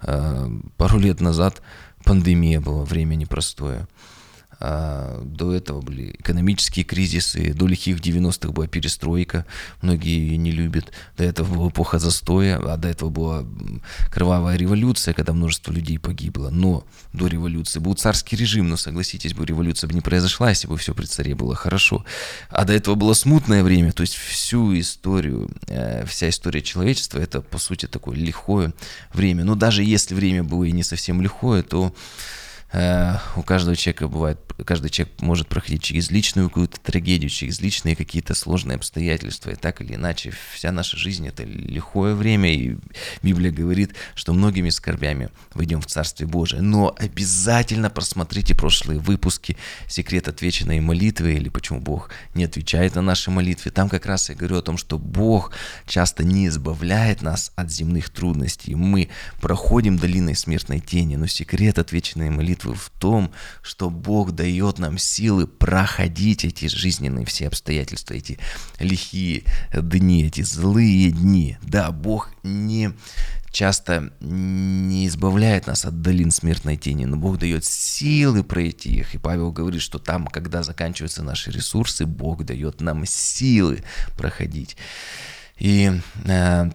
А, 0.00 0.50
пару 0.78 0.98
лет 0.98 1.20
назад 1.20 1.60
пандемия 2.04 2.62
была, 2.62 2.84
время 2.84 3.16
непростое. 3.16 3.86
А, 4.60 5.22
до 5.24 5.52
этого 5.52 5.80
были 5.80 6.14
экономические 6.18 6.84
кризисы, 6.84 7.52
до 7.54 7.66
лихих 7.66 8.00
90-х 8.00 8.52
была 8.52 8.66
перестройка, 8.66 9.46
многие 9.82 10.18
ее 10.18 10.36
не 10.36 10.52
любят. 10.52 10.92
До 11.16 11.24
этого 11.24 11.54
была 11.54 11.68
эпоха 11.68 11.98
застоя, 11.98 12.58
а 12.58 12.76
до 12.76 12.88
этого 12.88 13.10
была 13.10 13.44
кровавая 14.10 14.56
революция, 14.56 15.14
когда 15.14 15.32
множество 15.32 15.72
людей 15.72 15.98
погибло. 15.98 16.50
Но 16.50 16.84
до 17.12 17.26
революции 17.26 17.80
был 17.80 17.94
царский 17.94 18.36
режим, 18.36 18.68
но 18.68 18.76
согласитесь, 18.76 19.34
бы 19.34 19.44
революция 19.44 19.88
бы 19.88 19.94
не 19.94 20.00
произошла, 20.00 20.50
если 20.50 20.68
бы 20.68 20.76
все 20.76 20.94
при 20.94 21.06
царе 21.06 21.34
было 21.34 21.54
хорошо. 21.54 22.04
А 22.48 22.64
до 22.64 22.72
этого 22.72 22.94
было 22.94 23.14
смутное 23.14 23.62
время, 23.62 23.92
то 23.92 24.02
есть 24.02 24.14
всю 24.14 24.78
историю, 24.78 25.50
э, 25.68 26.04
вся 26.06 26.28
история 26.28 26.62
человечества, 26.62 27.18
это 27.18 27.40
по 27.40 27.58
сути 27.58 27.86
такое 27.86 28.16
лихое 28.16 28.72
время. 29.12 29.44
Но 29.44 29.54
даже 29.54 29.82
если 29.82 30.14
время 30.14 30.44
было 30.44 30.64
и 30.64 30.72
не 30.72 30.82
совсем 30.82 31.20
лихое, 31.20 31.62
то 31.62 31.94
у 33.36 33.42
каждого 33.42 33.76
человека 33.76 34.08
бывает, 34.08 34.40
каждый 34.64 34.90
человек 34.90 35.14
может 35.20 35.46
проходить 35.46 35.82
через 35.82 36.10
личную 36.10 36.48
какую-то 36.48 36.80
трагедию, 36.80 37.30
через 37.30 37.60
личные 37.60 37.94
какие-то 37.94 38.34
сложные 38.34 38.74
обстоятельства, 38.74 39.50
и 39.50 39.54
так 39.54 39.80
или 39.80 39.94
иначе 39.94 40.32
вся 40.52 40.72
наша 40.72 40.96
жизнь 40.96 41.28
это 41.28 41.44
лихое 41.44 42.16
время, 42.16 42.52
и 42.52 42.76
Библия 43.22 43.52
говорит, 43.52 43.94
что 44.16 44.32
многими 44.32 44.70
скорбями 44.70 45.28
выйдем 45.54 45.80
в 45.80 45.86
Царствие 45.86 46.26
Божие, 46.26 46.62
но 46.62 46.92
обязательно 46.98 47.90
просмотрите 47.90 48.56
прошлые 48.56 48.98
выпуски 48.98 49.56
«Секрет 49.86 50.26
отвеченной 50.26 50.80
молитвы» 50.80 51.34
или 51.34 51.50
«Почему 51.50 51.78
Бог 51.78 52.10
не 52.34 52.42
отвечает 52.42 52.96
на 52.96 53.02
наши 53.02 53.30
молитвы». 53.30 53.70
Там 53.70 53.88
как 53.88 54.04
раз 54.04 54.30
я 54.30 54.34
говорю 54.34 54.58
о 54.58 54.62
том, 54.62 54.78
что 54.78 54.98
Бог 54.98 55.52
часто 55.86 56.24
не 56.24 56.48
избавляет 56.48 57.22
нас 57.22 57.52
от 57.54 57.70
земных 57.70 58.10
трудностей, 58.10 58.74
мы 58.74 59.10
проходим 59.40 59.96
долиной 59.96 60.34
смертной 60.34 60.80
тени, 60.80 61.14
но 61.14 61.28
секрет 61.28 61.78
отвеченной 61.78 62.30
молитвы 62.30 62.63
молитвы 62.64 62.74
в 62.74 62.90
том, 62.98 63.30
что 63.62 63.90
Бог 63.90 64.32
дает 64.32 64.78
нам 64.78 64.98
силы 64.98 65.46
проходить 65.46 66.44
эти 66.44 66.66
жизненные 66.66 67.26
все 67.26 67.48
обстоятельства, 67.48 68.14
эти 68.14 68.38
лихие 68.80 69.44
дни, 69.72 70.24
эти 70.24 70.42
злые 70.42 71.10
дни. 71.10 71.56
Да, 71.62 71.90
Бог 71.90 72.30
не 72.42 72.92
часто 73.50 74.12
не 74.20 75.06
избавляет 75.06 75.68
нас 75.68 75.84
от 75.84 76.02
долин 76.02 76.32
смертной 76.32 76.76
тени, 76.76 77.04
но 77.04 77.16
Бог 77.16 77.38
дает 77.38 77.64
силы 77.64 78.42
пройти 78.42 78.90
их. 78.90 79.14
И 79.14 79.18
Павел 79.18 79.52
говорит, 79.52 79.80
что 79.80 79.98
там, 79.98 80.26
когда 80.26 80.62
заканчиваются 80.62 81.22
наши 81.22 81.52
ресурсы, 81.52 82.04
Бог 82.04 82.44
дает 82.44 82.80
нам 82.80 83.06
силы 83.06 83.84
проходить. 84.16 84.76
И 85.56 85.92
э, 86.24 86.70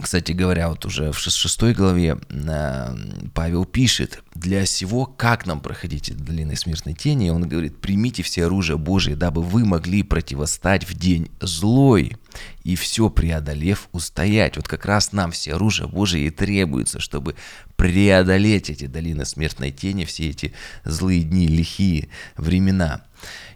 кстати 0.00 0.32
говоря, 0.32 0.68
вот 0.68 0.86
уже 0.86 1.10
в 1.10 1.18
шестой 1.18 1.74
главе 1.74 2.18
э, 2.30 2.96
Павел 3.34 3.64
пишет, 3.64 4.22
для 4.38 4.64
сего, 4.66 5.04
как 5.06 5.46
нам 5.46 5.60
проходить 5.60 6.16
длинной 6.16 6.56
смертной 6.56 6.94
тени, 6.94 7.30
он 7.30 7.48
говорит, 7.48 7.80
примите 7.80 8.22
все 8.22 8.46
оружие 8.46 8.78
Божие, 8.78 9.16
дабы 9.16 9.42
вы 9.42 9.64
могли 9.64 10.04
противостать 10.04 10.88
в 10.88 10.94
день 10.94 11.28
злой 11.40 12.16
и 12.62 12.76
все 12.76 13.10
преодолев 13.10 13.88
устоять. 13.90 14.56
Вот 14.56 14.68
как 14.68 14.84
раз 14.84 15.12
нам 15.12 15.32
все 15.32 15.54
оружие 15.54 15.88
Божие 15.88 16.26
и 16.26 16.30
требуется, 16.30 17.00
чтобы 17.00 17.34
преодолеть 17.76 18.70
эти 18.70 18.86
долины 18.86 19.24
смертной 19.24 19.72
тени, 19.72 20.04
все 20.04 20.30
эти 20.30 20.52
злые 20.84 21.22
дни, 21.24 21.48
лихие 21.48 22.08
времена. 22.36 23.02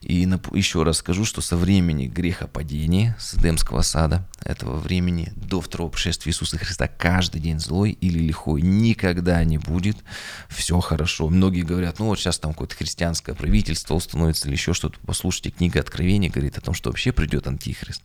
И 0.03 0.29
еще 0.53 0.83
раз 0.83 0.99
скажу, 0.99 1.25
что 1.25 1.41
со 1.41 1.57
времени 1.57 2.07
грехопадения 2.07 3.17
с 3.21 3.35
Эдемского 3.35 3.83
сада, 3.83 4.29
этого 4.45 4.77
времени 4.77 5.33
до 5.37 5.61
второго 5.61 5.91
пришествия 5.91 6.33
Иисуса 6.33 6.59
Христа, 6.59 6.89
каждый 6.89 7.41
день 7.41 7.61
злой 7.61 7.93
или 7.93 8.19
лихой 8.19 8.63
никогда 8.63 9.43
не 9.45 9.59
будет. 9.59 9.97
Все 10.49 10.81
хорошо. 10.81 11.29
Многие 11.29 11.63
говорят, 11.63 12.01
ну 12.01 12.07
вот 12.07 12.19
сейчас 12.19 12.41
там 12.41 12.53
какое-то 12.53 12.75
христианское 12.75 13.35
правительство 13.35 13.95
установится 13.95 14.49
или 14.49 14.55
еще 14.55 14.75
что-то. 14.75 14.99
Послушайте, 15.07 15.51
книга 15.51 15.79
Откровения 15.79 16.31
говорит 16.31 16.59
о 16.59 16.61
том, 16.61 16.75
что 16.75 16.91
вообще 16.91 17.13
придет 17.13 17.47
Антихрист. 17.47 18.03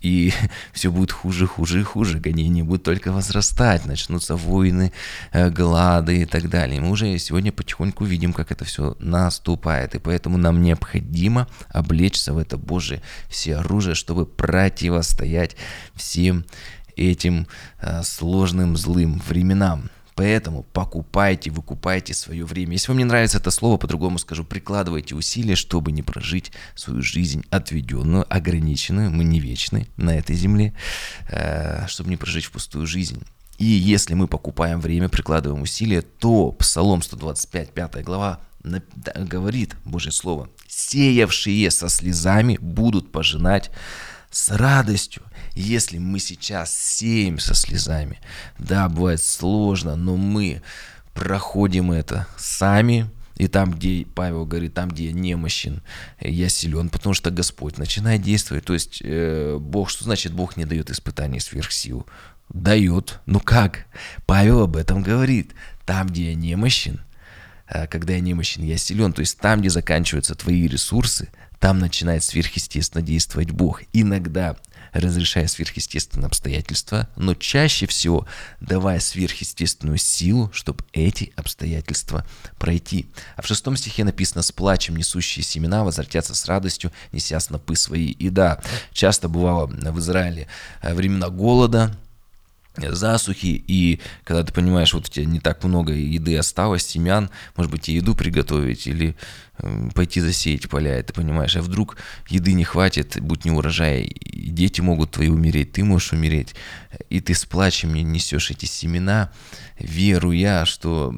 И 0.00 0.32
все 0.72 0.90
будет 0.90 1.12
хуже, 1.12 1.46
хуже 1.46 1.80
и 1.80 1.84
хуже. 1.84 2.18
Гонения 2.18 2.64
будут 2.64 2.82
только 2.82 3.12
возрастать. 3.12 3.86
Начнутся 3.86 4.34
войны, 4.34 4.92
э, 5.32 5.50
глады 5.50 6.22
и 6.22 6.24
так 6.24 6.50
далее. 6.50 6.80
Мы 6.80 6.90
уже 6.90 7.16
сегодня 7.18 7.52
потихоньку 7.52 8.04
видим, 8.04 8.32
как 8.32 8.50
это 8.50 8.64
все 8.64 8.96
наступает. 8.98 9.94
И 9.94 9.98
поэтому 10.00 10.38
нам 10.38 10.62
необходимо 10.62 10.95
необходимо 11.00 11.48
облечься 11.68 12.32
в 12.32 12.38
это 12.38 12.56
Божие 12.56 13.02
все 13.28 13.56
оружие, 13.56 13.94
чтобы 13.94 14.26
противостоять 14.26 15.56
всем 15.94 16.44
этим 16.96 17.46
э, 17.80 18.02
сложным 18.02 18.76
злым 18.76 19.20
временам. 19.26 19.90
Поэтому 20.14 20.62
покупайте, 20.72 21.50
выкупайте 21.50 22.14
свое 22.14 22.46
время. 22.46 22.72
Если 22.72 22.88
вам 22.88 22.96
не 22.96 23.04
нравится 23.04 23.36
это 23.36 23.50
слово, 23.50 23.76
по-другому 23.76 24.18
скажу, 24.18 24.44
прикладывайте 24.44 25.14
усилия, 25.14 25.56
чтобы 25.56 25.92
не 25.92 26.02
прожить 26.02 26.52
свою 26.74 27.02
жизнь 27.02 27.44
отведенную, 27.50 28.24
ограниченную, 28.30 29.10
мы 29.10 29.24
не 29.24 29.40
вечны 29.40 29.88
на 29.98 30.16
этой 30.16 30.34
земле, 30.34 30.72
э, 31.28 31.86
чтобы 31.86 32.08
не 32.08 32.16
прожить 32.16 32.46
впустую 32.46 32.86
жизнь. 32.86 33.22
И 33.58 33.66
если 33.66 34.14
мы 34.14 34.26
покупаем 34.26 34.80
время, 34.80 35.08
прикладываем 35.10 35.62
усилия, 35.62 36.00
то 36.02 36.52
Псалом 36.52 37.02
125, 37.02 37.72
5 37.72 38.04
глава 38.04 38.40
говорит 39.16 39.76
Божье 39.84 40.12
Слово, 40.12 40.48
сеявшие 40.68 41.70
со 41.70 41.88
слезами 41.88 42.58
будут 42.60 43.12
пожинать 43.12 43.70
с 44.30 44.50
радостью. 44.50 45.22
Если 45.54 45.98
мы 45.98 46.18
сейчас 46.18 46.76
сеем 46.76 47.38
со 47.38 47.54
слезами, 47.54 48.20
да, 48.58 48.88
бывает 48.88 49.22
сложно, 49.22 49.96
но 49.96 50.16
мы 50.16 50.62
проходим 51.14 51.92
это 51.92 52.26
сами, 52.36 53.10
и 53.36 53.48
там, 53.48 53.72
где 53.72 54.06
Павел 54.14 54.46
говорит, 54.46 54.74
там, 54.74 54.90
где 54.90 55.06
я 55.06 55.12
немощен, 55.12 55.82
я 56.20 56.48
силен, 56.48 56.88
потому 56.88 57.14
что 57.14 57.30
Господь 57.30 57.76
начинает 57.76 58.22
действовать. 58.22 58.64
То 58.64 58.72
есть 58.72 59.00
э, 59.02 59.58
Бог, 59.60 59.90
что 59.90 60.04
значит 60.04 60.32
Бог 60.32 60.56
не 60.56 60.64
дает 60.64 60.90
испытаний 60.90 61.40
сверх 61.40 61.70
сил? 61.70 62.06
Дает. 62.48 63.20
Ну 63.26 63.40
как? 63.40 63.86
Павел 64.24 64.62
об 64.62 64.76
этом 64.76 65.02
говорит. 65.02 65.52
Там, 65.84 66.08
где 66.08 66.30
я 66.30 66.34
немощен, 66.34 67.00
когда 67.88 68.14
я 68.14 68.20
немощен, 68.20 68.62
я 68.62 68.78
силен. 68.78 69.12
То 69.12 69.20
есть 69.20 69.38
там, 69.38 69.60
где 69.60 69.70
заканчиваются 69.70 70.34
твои 70.34 70.66
ресурсы, 70.66 71.28
там 71.58 71.78
начинает 71.78 72.22
сверхъестественно 72.22 73.02
действовать 73.02 73.50
Бог. 73.50 73.82
Иногда 73.92 74.56
разрешая 74.92 75.46
сверхъестественные 75.46 76.26
обстоятельства, 76.26 77.08
но 77.16 77.34
чаще 77.34 77.86
всего 77.86 78.26
давая 78.60 79.00
сверхъестественную 79.00 79.98
силу, 79.98 80.50
чтобы 80.52 80.84
эти 80.92 81.32
обстоятельства 81.36 82.26
пройти. 82.58 83.06
А 83.36 83.42
в 83.42 83.46
шестом 83.46 83.76
стихе 83.76 84.04
написано 84.04 84.42
«С 84.42 84.52
плачем 84.52 84.96
несущие 84.96 85.44
семена 85.44 85.84
возвратятся 85.84 86.34
с 86.34 86.46
радостью, 86.46 86.92
неся 87.12 87.38
снопы 87.40 87.76
свои». 87.76 88.10
И 88.10 88.30
да, 88.30 88.60
часто 88.92 89.28
бывало 89.28 89.66
в 89.66 89.98
Израиле 89.98 90.46
э, 90.82 90.94
времена 90.94 91.28
голода, 91.28 91.96
засухи, 92.78 93.62
и 93.66 94.00
когда 94.24 94.42
ты 94.42 94.52
понимаешь, 94.52 94.92
вот 94.94 95.06
у 95.06 95.10
тебя 95.10 95.24
не 95.26 95.40
так 95.40 95.62
много 95.64 95.92
еды 95.92 96.36
осталось, 96.36 96.86
семян, 96.86 97.30
может 97.56 97.70
быть, 97.70 97.88
и 97.88 97.92
еду 97.92 98.14
приготовить, 98.14 98.86
или 98.86 99.16
э, 99.58 99.88
пойти 99.94 100.20
засеять 100.20 100.68
поля, 100.68 100.98
и 100.98 101.02
ты 101.02 101.12
понимаешь, 101.12 101.56
а 101.56 101.62
вдруг 101.62 101.96
еды 102.28 102.52
не 102.52 102.64
хватит, 102.64 103.20
будь 103.20 103.44
не 103.44 103.50
урожай, 103.50 104.02
и 104.02 104.50
дети 104.50 104.80
могут 104.80 105.12
твои 105.12 105.28
умереть, 105.28 105.72
ты 105.72 105.84
можешь 105.84 106.12
умереть, 106.12 106.54
и 107.10 107.20
ты 107.20 107.34
с 107.34 107.44
плачем 107.44 107.94
несешь 107.94 108.50
эти 108.50 108.66
семена, 108.66 109.32
веруя, 109.78 110.64
что 110.64 111.14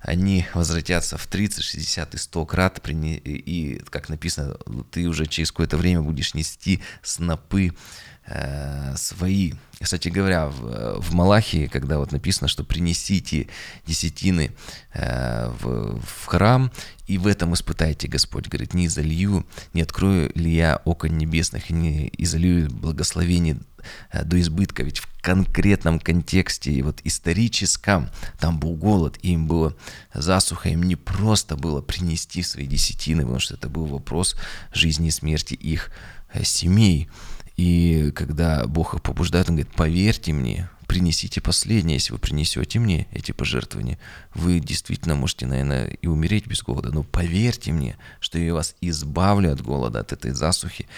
они 0.00 0.46
возвратятся 0.54 1.16
в 1.16 1.26
30, 1.26 1.62
60 1.62 2.14
и 2.14 2.18
100 2.18 2.46
крат, 2.46 2.80
и, 2.90 3.80
как 3.90 4.08
написано, 4.08 4.56
ты 4.90 5.06
уже 5.06 5.26
через 5.26 5.52
какое-то 5.52 5.76
время 5.76 6.02
будешь 6.02 6.34
нести 6.34 6.82
снопы 7.02 7.72
э, 8.26 8.94
свои. 8.96 9.52
Кстати 9.80 10.08
говоря, 10.08 10.48
в, 10.48 11.00
в 11.00 11.14
Малахии, 11.14 11.66
когда 11.66 11.98
вот 11.98 12.12
написано, 12.12 12.48
что 12.48 12.64
принесите 12.64 13.48
десятины 13.86 14.52
э, 14.94 15.48
в, 15.60 16.00
в 16.00 16.26
храм, 16.26 16.70
и 17.06 17.18
в 17.18 17.26
этом 17.26 17.52
испытайте, 17.52 18.08
Господь 18.08 18.48
говорит, 18.48 18.74
не 18.74 18.86
изолью, 18.86 19.44
не 19.74 19.82
открою 19.82 20.30
ли 20.34 20.54
я 20.54 20.80
окон 20.84 21.18
небесных, 21.18 21.68
не 21.70 22.12
изолью 22.16 22.70
благословение 22.70 23.58
э, 24.12 24.24
до 24.24 24.40
избытка. 24.40 24.82
Ведь 24.82 25.00
в 25.00 25.08
конкретном 25.20 25.98
контексте, 25.98 26.82
вот 26.82 27.00
историческом, 27.04 28.08
там 28.38 28.58
был 28.58 28.76
голод, 28.76 29.18
и 29.22 29.32
им 29.32 29.46
было 29.46 29.76
засуха, 30.14 30.68
им 30.68 30.84
не 30.84 30.96
просто 30.96 31.56
было 31.56 31.82
принести 31.82 32.42
свои 32.42 32.66
десятины, 32.66 33.22
потому 33.22 33.40
что 33.40 33.54
это 33.54 33.68
был 33.68 33.86
вопрос 33.86 34.36
жизни 34.72 35.08
и 35.08 35.10
смерти 35.10 35.54
их 35.54 35.90
э, 36.32 36.44
семей. 36.44 37.10
И 37.62 38.10
когда 38.10 38.66
Бог 38.66 38.94
их 38.94 39.02
побуждает, 39.02 39.48
Он 39.48 39.54
говорит, 39.54 39.72
поверьте 39.72 40.32
мне, 40.32 40.68
принесите 40.88 41.40
последнее, 41.40 41.94
если 41.94 42.12
вы 42.12 42.18
принесете 42.18 42.80
мне 42.80 43.06
эти 43.12 43.30
пожертвования, 43.30 44.00
вы 44.34 44.58
действительно 44.58 45.14
можете, 45.14 45.46
наверное, 45.46 45.86
и 45.86 46.08
умереть 46.08 46.48
без 46.48 46.60
голода, 46.60 46.90
но 46.90 47.04
поверьте 47.04 47.70
мне, 47.70 47.96
что 48.18 48.36
я 48.36 48.52
вас 48.52 48.74
избавлю 48.80 49.52
от 49.52 49.62
голода, 49.62 50.00
от 50.00 50.12
этой 50.12 50.32
засухи, 50.32 50.88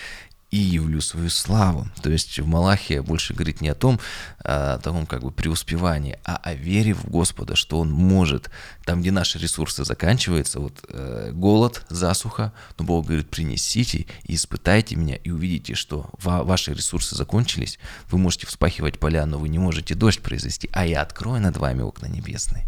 и 0.55 0.57
явлю 0.57 1.01
свою 1.01 1.31
славу. 1.31 1.89
То 2.01 2.11
есть 2.11 2.39
в 2.39 2.47
Малахии 2.47 3.01
больше 3.01 3.35
говорит 3.35 3.61
не 3.61 3.71
о 3.71 3.75
том, 3.75 3.99
а, 4.39 4.75
о 4.75 4.79
том 4.79 5.05
как 5.05 5.23
бы 5.23 5.33
преуспевании, 5.33 6.17
а 6.25 6.37
о 6.37 6.55
вере 6.55 6.95
в 6.95 7.07
Господа, 7.07 7.57
что 7.57 7.81
Он 7.81 7.91
может, 7.91 8.51
там, 8.85 9.01
где 9.01 9.11
наши 9.11 9.41
ресурсы 9.41 9.85
заканчиваются, 9.85 10.61
вот 10.61 10.85
э, 10.89 11.33
голод, 11.33 11.83
засуха, 11.89 12.53
но 12.79 12.85
Бог 12.85 13.07
говорит, 13.07 13.31
принесите 13.31 14.07
и 14.23 14.37
испытайте 14.37 14.95
меня, 14.95 15.17
и 15.17 15.31
увидите, 15.31 15.75
что 15.75 16.09
ва- 16.23 16.45
ваши 16.45 16.73
ресурсы 16.73 17.17
закончились, 17.17 17.81
вы 18.09 18.19
можете 18.19 18.47
вспахивать 18.47 19.01
поля, 19.01 19.27
но 19.27 19.41
вы 19.41 19.49
не 19.49 19.59
можете 19.59 19.97
дождь 19.97 20.21
произвести, 20.21 20.71
а 20.73 20.87
я 20.87 21.03
открою 21.03 21.43
над 21.43 21.57
вами 21.57 21.83
окна 21.83 22.07
небесные. 22.07 22.65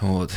Вот. 0.00 0.32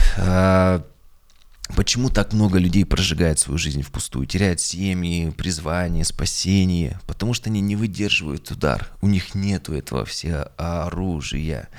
Почему 1.76 2.10
так 2.10 2.34
много 2.34 2.60
людей 2.60 2.86
прожигает 2.86 3.40
свою 3.40 3.58
жизнь 3.58 3.82
впустую, 3.82 4.26
теряют 4.26 4.60
семьи, 4.60 5.30
призвание, 5.32 6.06
спасение? 6.06 7.00
Потому 7.06 7.34
что 7.34 7.50
они 7.50 7.62
не 7.62 7.76
выдерживают 7.76 8.50
удар. 8.52 8.90
У 9.02 9.08
них 9.08 9.36
нету 9.36 9.74
этого 9.74 10.06
все 10.06 10.50
оружия. 10.58 11.70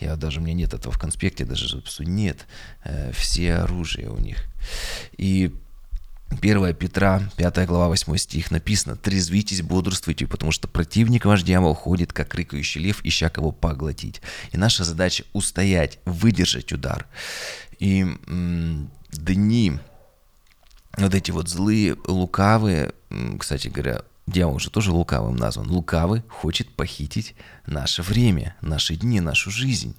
Я 0.00 0.16
даже, 0.16 0.40
у 0.40 0.42
меня 0.42 0.54
нет 0.54 0.74
этого 0.74 0.92
в 0.92 0.98
конспекте, 0.98 1.44
даже 1.44 1.68
запису. 1.68 2.02
Нет 2.02 2.46
э, 2.84 3.10
все 3.12 3.54
оружия 3.54 4.10
у 4.10 4.18
них. 4.18 4.44
И 5.16 5.52
1 6.30 6.74
Петра, 6.74 7.22
5 7.36 7.66
глава, 7.66 7.88
8 7.88 8.16
стих 8.16 8.50
написано 8.50 8.96
«Трезвитесь, 8.96 9.62
бодрствуйте, 9.62 10.26
потому 10.26 10.52
что 10.52 10.68
противник 10.68 11.24
ваш 11.24 11.42
дьявол 11.42 11.74
ходит, 11.74 12.12
как 12.12 12.34
рыкающий 12.34 12.82
лев, 12.82 13.00
ища 13.02 13.28
кого 13.30 13.50
поглотить». 13.50 14.20
И 14.52 14.58
наша 14.58 14.84
задача 14.84 15.24
устоять, 15.32 15.98
выдержать 16.04 16.72
удар. 16.72 17.06
И 17.78 18.06
дни, 19.10 19.72
вот 20.96 21.14
эти 21.14 21.30
вот 21.30 21.48
злые, 21.48 21.96
лукавые, 22.06 22.92
кстати 23.38 23.68
говоря, 23.68 24.02
дьявол 24.26 24.56
уже 24.56 24.70
тоже 24.70 24.92
лукавым 24.92 25.36
назван. 25.36 25.70
Лукавый 25.70 26.22
хочет 26.28 26.68
похитить 26.70 27.34
наше 27.66 28.02
время, 28.02 28.56
наши 28.60 28.96
дни, 28.96 29.20
нашу 29.20 29.50
жизнь. 29.50 29.96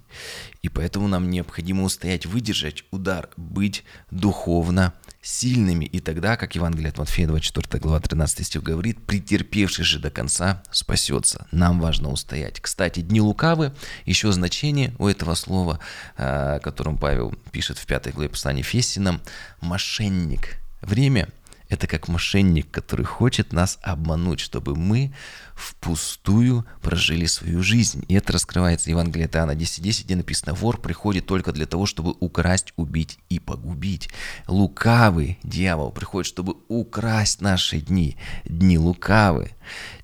И 0.62 0.68
поэтому 0.68 1.08
нам 1.08 1.30
необходимо 1.30 1.84
устоять, 1.84 2.26
выдержать 2.26 2.84
удар, 2.90 3.28
быть 3.36 3.84
духовно 4.10 4.94
сильными. 5.22 5.84
И 5.84 6.00
тогда, 6.00 6.36
как 6.36 6.54
Евангелие 6.54 6.90
от 6.90 6.98
Матфея 6.98 7.26
24 7.26 7.80
глава 7.80 8.00
13 8.00 8.46
стих 8.46 8.62
говорит, 8.62 9.04
претерпевший 9.04 9.84
же 9.84 9.98
до 9.98 10.10
конца 10.10 10.62
спасется. 10.70 11.46
Нам 11.52 11.80
важно 11.80 12.10
устоять. 12.10 12.60
Кстати, 12.60 13.00
дни 13.00 13.20
лукавы, 13.20 13.72
еще 14.06 14.32
значение 14.32 14.94
у 14.98 15.08
этого 15.08 15.34
слова, 15.34 15.78
о 16.16 16.56
а, 16.56 16.58
котором 16.60 16.96
Павел 16.96 17.34
пишет 17.52 17.78
в 17.78 17.86
5 17.86 18.14
главе 18.14 18.28
послания 18.30 18.62
Фессинам, 18.62 19.20
мошенник. 19.60 20.56
Время– 20.82 21.28
это 21.70 21.86
как 21.86 22.08
мошенник, 22.08 22.70
который 22.70 23.04
хочет 23.04 23.52
нас 23.52 23.78
обмануть, 23.80 24.40
чтобы 24.40 24.74
мы 24.74 25.14
впустую 25.54 26.66
прожили 26.82 27.26
свою 27.26 27.62
жизнь. 27.62 28.04
И 28.08 28.14
это 28.14 28.32
раскрывается 28.32 28.86
в 28.86 28.90
Евангелии 28.90 29.26
от 29.26 29.36
Иоанна 29.36 29.52
10.10, 29.52 30.04
где 30.04 30.16
написано, 30.16 30.52
вор 30.54 30.80
приходит 30.80 31.26
только 31.26 31.52
для 31.52 31.66
того, 31.66 31.86
чтобы 31.86 32.14
украсть, 32.18 32.72
убить 32.76 33.18
и 33.28 33.38
погубить. 33.38 34.10
Лукавый 34.48 35.38
дьявол 35.44 35.92
приходит, 35.92 36.26
чтобы 36.26 36.56
украсть 36.68 37.40
наши 37.40 37.80
дни. 37.80 38.16
Дни 38.44 38.76
лукавы, 38.76 39.52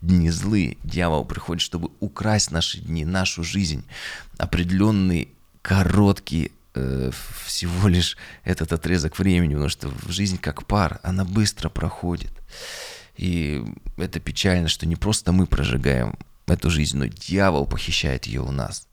дни 0.00 0.30
злые. 0.30 0.78
Дьявол 0.84 1.24
приходит, 1.24 1.62
чтобы 1.62 1.90
украсть 1.98 2.52
наши 2.52 2.78
дни, 2.78 3.04
нашу 3.04 3.42
жизнь. 3.42 3.84
Определенный 4.38 5.30
короткий 5.62 6.52
Э, 6.76 7.10
всего 7.46 7.88
лишь 7.88 8.18
этот 8.44 8.72
отрезок 8.72 9.18
времени, 9.18 9.54
потому 9.54 9.70
что 9.70 9.90
жизнь 10.08 10.36
как 10.38 10.66
пар, 10.66 11.00
она 11.02 11.24
быстро 11.24 11.70
проходит. 11.70 12.32
И 13.16 13.64
это 13.96 14.20
печально, 14.20 14.68
что 14.68 14.84
не 14.86 14.94
просто 14.94 15.32
мы 15.32 15.46
прожигаем 15.46 16.18
эту 16.50 16.70
жизнь, 16.70 16.96
но 16.96 17.06
дьявол 17.06 17.66
похищает 17.66 18.26
ее 18.26 18.40
у 18.40 18.52
нас. 18.52 18.86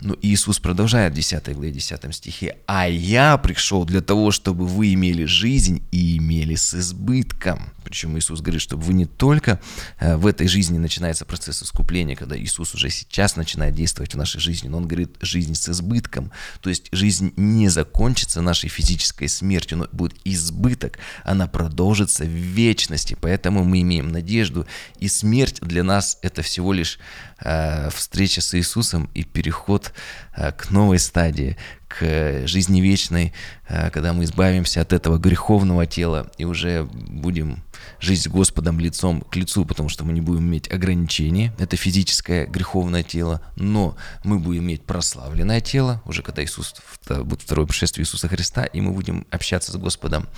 Но 0.00 0.14
Иисус 0.22 0.58
продолжает 0.58 1.12
в 1.12 1.16
10 1.16 1.54
главе 1.54 1.72
10 1.72 2.14
стихе, 2.14 2.58
«А 2.66 2.88
я 2.88 3.36
пришел 3.38 3.84
для 3.84 4.00
того, 4.00 4.30
чтобы 4.30 4.66
вы 4.66 4.92
имели 4.92 5.24
жизнь 5.24 5.82
и 5.90 6.18
имели 6.18 6.54
с 6.54 6.74
избытком». 6.74 7.72
Причем 7.82 8.18
Иисус 8.18 8.42
говорит, 8.42 8.60
чтобы 8.60 8.82
вы 8.82 8.92
не 8.92 9.06
только 9.06 9.60
э, 9.98 10.16
в 10.16 10.26
этой 10.26 10.46
жизни 10.46 10.76
начинается 10.76 11.24
процесс 11.24 11.62
искупления, 11.62 12.16
когда 12.16 12.38
Иисус 12.38 12.74
уже 12.74 12.90
сейчас 12.90 13.36
начинает 13.36 13.74
действовать 13.74 14.12
в 14.12 14.18
нашей 14.18 14.40
жизни, 14.40 14.68
но 14.68 14.76
Он 14.76 14.86
говорит, 14.86 15.16
жизнь 15.22 15.54
с 15.54 15.70
избытком. 15.70 16.30
То 16.60 16.68
есть 16.68 16.88
жизнь 16.92 17.32
не 17.36 17.70
закончится 17.70 18.42
нашей 18.42 18.68
физической 18.68 19.28
смертью, 19.28 19.78
но 19.78 19.88
будет 19.90 20.18
избыток, 20.24 20.98
она 21.24 21.46
продолжится 21.46 22.24
в 22.24 22.28
вечности. 22.28 23.16
Поэтому 23.18 23.64
мы 23.64 23.80
имеем 23.80 24.12
надежду, 24.12 24.66
и 24.98 25.08
смерть 25.08 25.60
для 25.62 25.82
нас 25.82 26.18
это 26.20 26.42
всего 26.42 26.74
лишь 26.74 26.97
э, 27.40 27.90
встреча 27.90 28.40
с 28.40 28.54
Иисусом 28.54 29.10
и 29.14 29.24
переход 29.24 29.92
э, 30.36 30.52
к 30.52 30.70
новой 30.70 30.98
стадии, 30.98 31.56
к 31.88 32.46
жизни 32.46 32.80
вечной, 32.80 33.32
э, 33.68 33.90
когда 33.90 34.12
мы 34.12 34.24
избавимся 34.24 34.80
от 34.80 34.92
этого 34.92 35.18
греховного 35.18 35.86
тела 35.86 36.30
и 36.38 36.44
уже 36.44 36.84
будем 36.84 37.62
жить 38.00 38.22
с 38.22 38.28
Господом 38.28 38.78
лицом 38.80 39.22
к 39.22 39.36
лицу, 39.36 39.64
потому 39.64 39.88
что 39.88 40.04
мы 40.04 40.12
не 40.12 40.20
будем 40.20 40.42
иметь 40.48 40.70
ограничений, 40.70 41.52
это 41.58 41.76
физическое 41.76 42.46
греховное 42.46 43.02
тело, 43.02 43.40
но 43.56 43.96
мы 44.24 44.38
будем 44.38 44.64
иметь 44.64 44.84
прославленное 44.84 45.60
тело, 45.60 46.02
уже 46.04 46.22
когда 46.22 46.44
Иисус, 46.44 46.74
будет 47.08 47.42
второе 47.42 47.66
пришествие 47.66 48.04
Иисуса 48.04 48.28
Христа, 48.28 48.64
и 48.64 48.80
мы 48.80 48.92
будем 48.92 49.26
общаться 49.30 49.72
с 49.72 49.76
Господом 49.76 50.28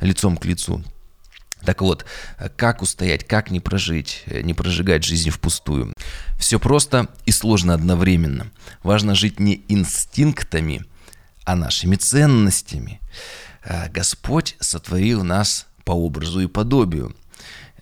лицом 0.00 0.36
к 0.36 0.44
лицу. 0.44 0.82
Так 1.64 1.82
вот, 1.82 2.04
как 2.56 2.82
устоять, 2.82 3.26
как 3.26 3.50
не 3.50 3.60
прожить, 3.60 4.24
не 4.26 4.54
прожигать 4.54 5.04
жизнь 5.04 5.30
впустую? 5.30 5.92
Все 6.38 6.58
просто 6.58 7.08
и 7.26 7.32
сложно 7.32 7.74
одновременно. 7.74 8.50
Важно 8.82 9.14
жить 9.14 9.38
не 9.38 9.64
инстинктами, 9.68 10.84
а 11.44 11.54
нашими 11.56 11.96
ценностями. 11.96 13.00
А 13.62 13.88
Господь 13.88 14.56
сотворил 14.60 15.22
нас 15.22 15.66
по 15.84 15.92
образу 15.92 16.40
и 16.40 16.46
подобию. 16.46 17.14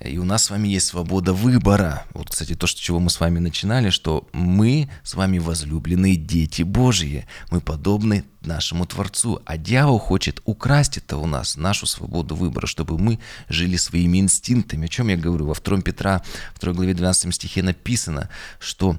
И 0.01 0.17
у 0.19 0.25
нас 0.25 0.45
с 0.45 0.51
вами 0.51 0.69
есть 0.69 0.87
свобода 0.87 1.33
выбора. 1.33 2.05
Вот, 2.15 2.31
кстати, 2.31 2.55
то, 2.55 2.67
с 2.67 2.75
чего 2.75 3.01
мы 3.01 3.11
с 3.11 3.19
вами 3.19 3.41
начинали, 3.41 3.91
что 3.91 4.29
мы 4.33 4.89
с 5.03 5.15
вами 5.15 5.39
возлюбленные 5.39 6.15
дети 6.15 6.63
Божьи. 6.63 7.27
Мы 7.51 7.61
подобны 7.61 8.25
нашему 8.43 8.87
Творцу. 8.87 9.43
А 9.45 9.57
дьявол 9.57 9.99
хочет 9.99 10.41
украсть 10.45 10.99
это 10.99 11.17
у 11.17 11.27
нас, 11.27 11.57
нашу 11.57 11.87
свободу 11.87 12.37
выбора, 12.37 12.67
чтобы 12.67 12.97
мы 12.97 13.19
жили 13.49 13.77
своими 13.77 14.19
инстинктами. 14.19 14.87
О 14.87 14.89
чем 14.89 15.09
я 15.09 15.17
говорю? 15.17 15.47
Во 15.47 15.55
2 15.55 15.83
Петра, 15.83 16.23
2 16.61 16.73
главе 16.73 16.95
12 16.95 17.35
стихе 17.35 17.63
написано, 17.63 18.29
что 18.61 18.99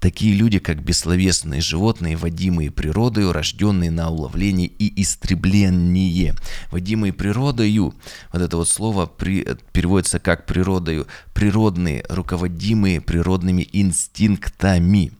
Такие 0.00 0.34
люди, 0.34 0.60
как 0.60 0.80
бессловесные 0.80 1.60
животные, 1.60 2.16
водимые 2.16 2.70
природою, 2.70 3.32
рожденные 3.32 3.90
на 3.90 4.10
уловление 4.10 4.68
и 4.68 5.02
истребление. 5.02 6.36
Водимые 6.70 7.12
природою, 7.12 7.94
вот 8.32 8.42
это 8.42 8.56
вот 8.56 8.68
слово 8.68 9.06
при, 9.06 9.44
переводится 9.72 10.20
как 10.20 10.46
природою, 10.46 11.08
природные, 11.34 12.04
руководимые 12.08 13.00
природными 13.00 13.68
инстинктами. 13.72 15.10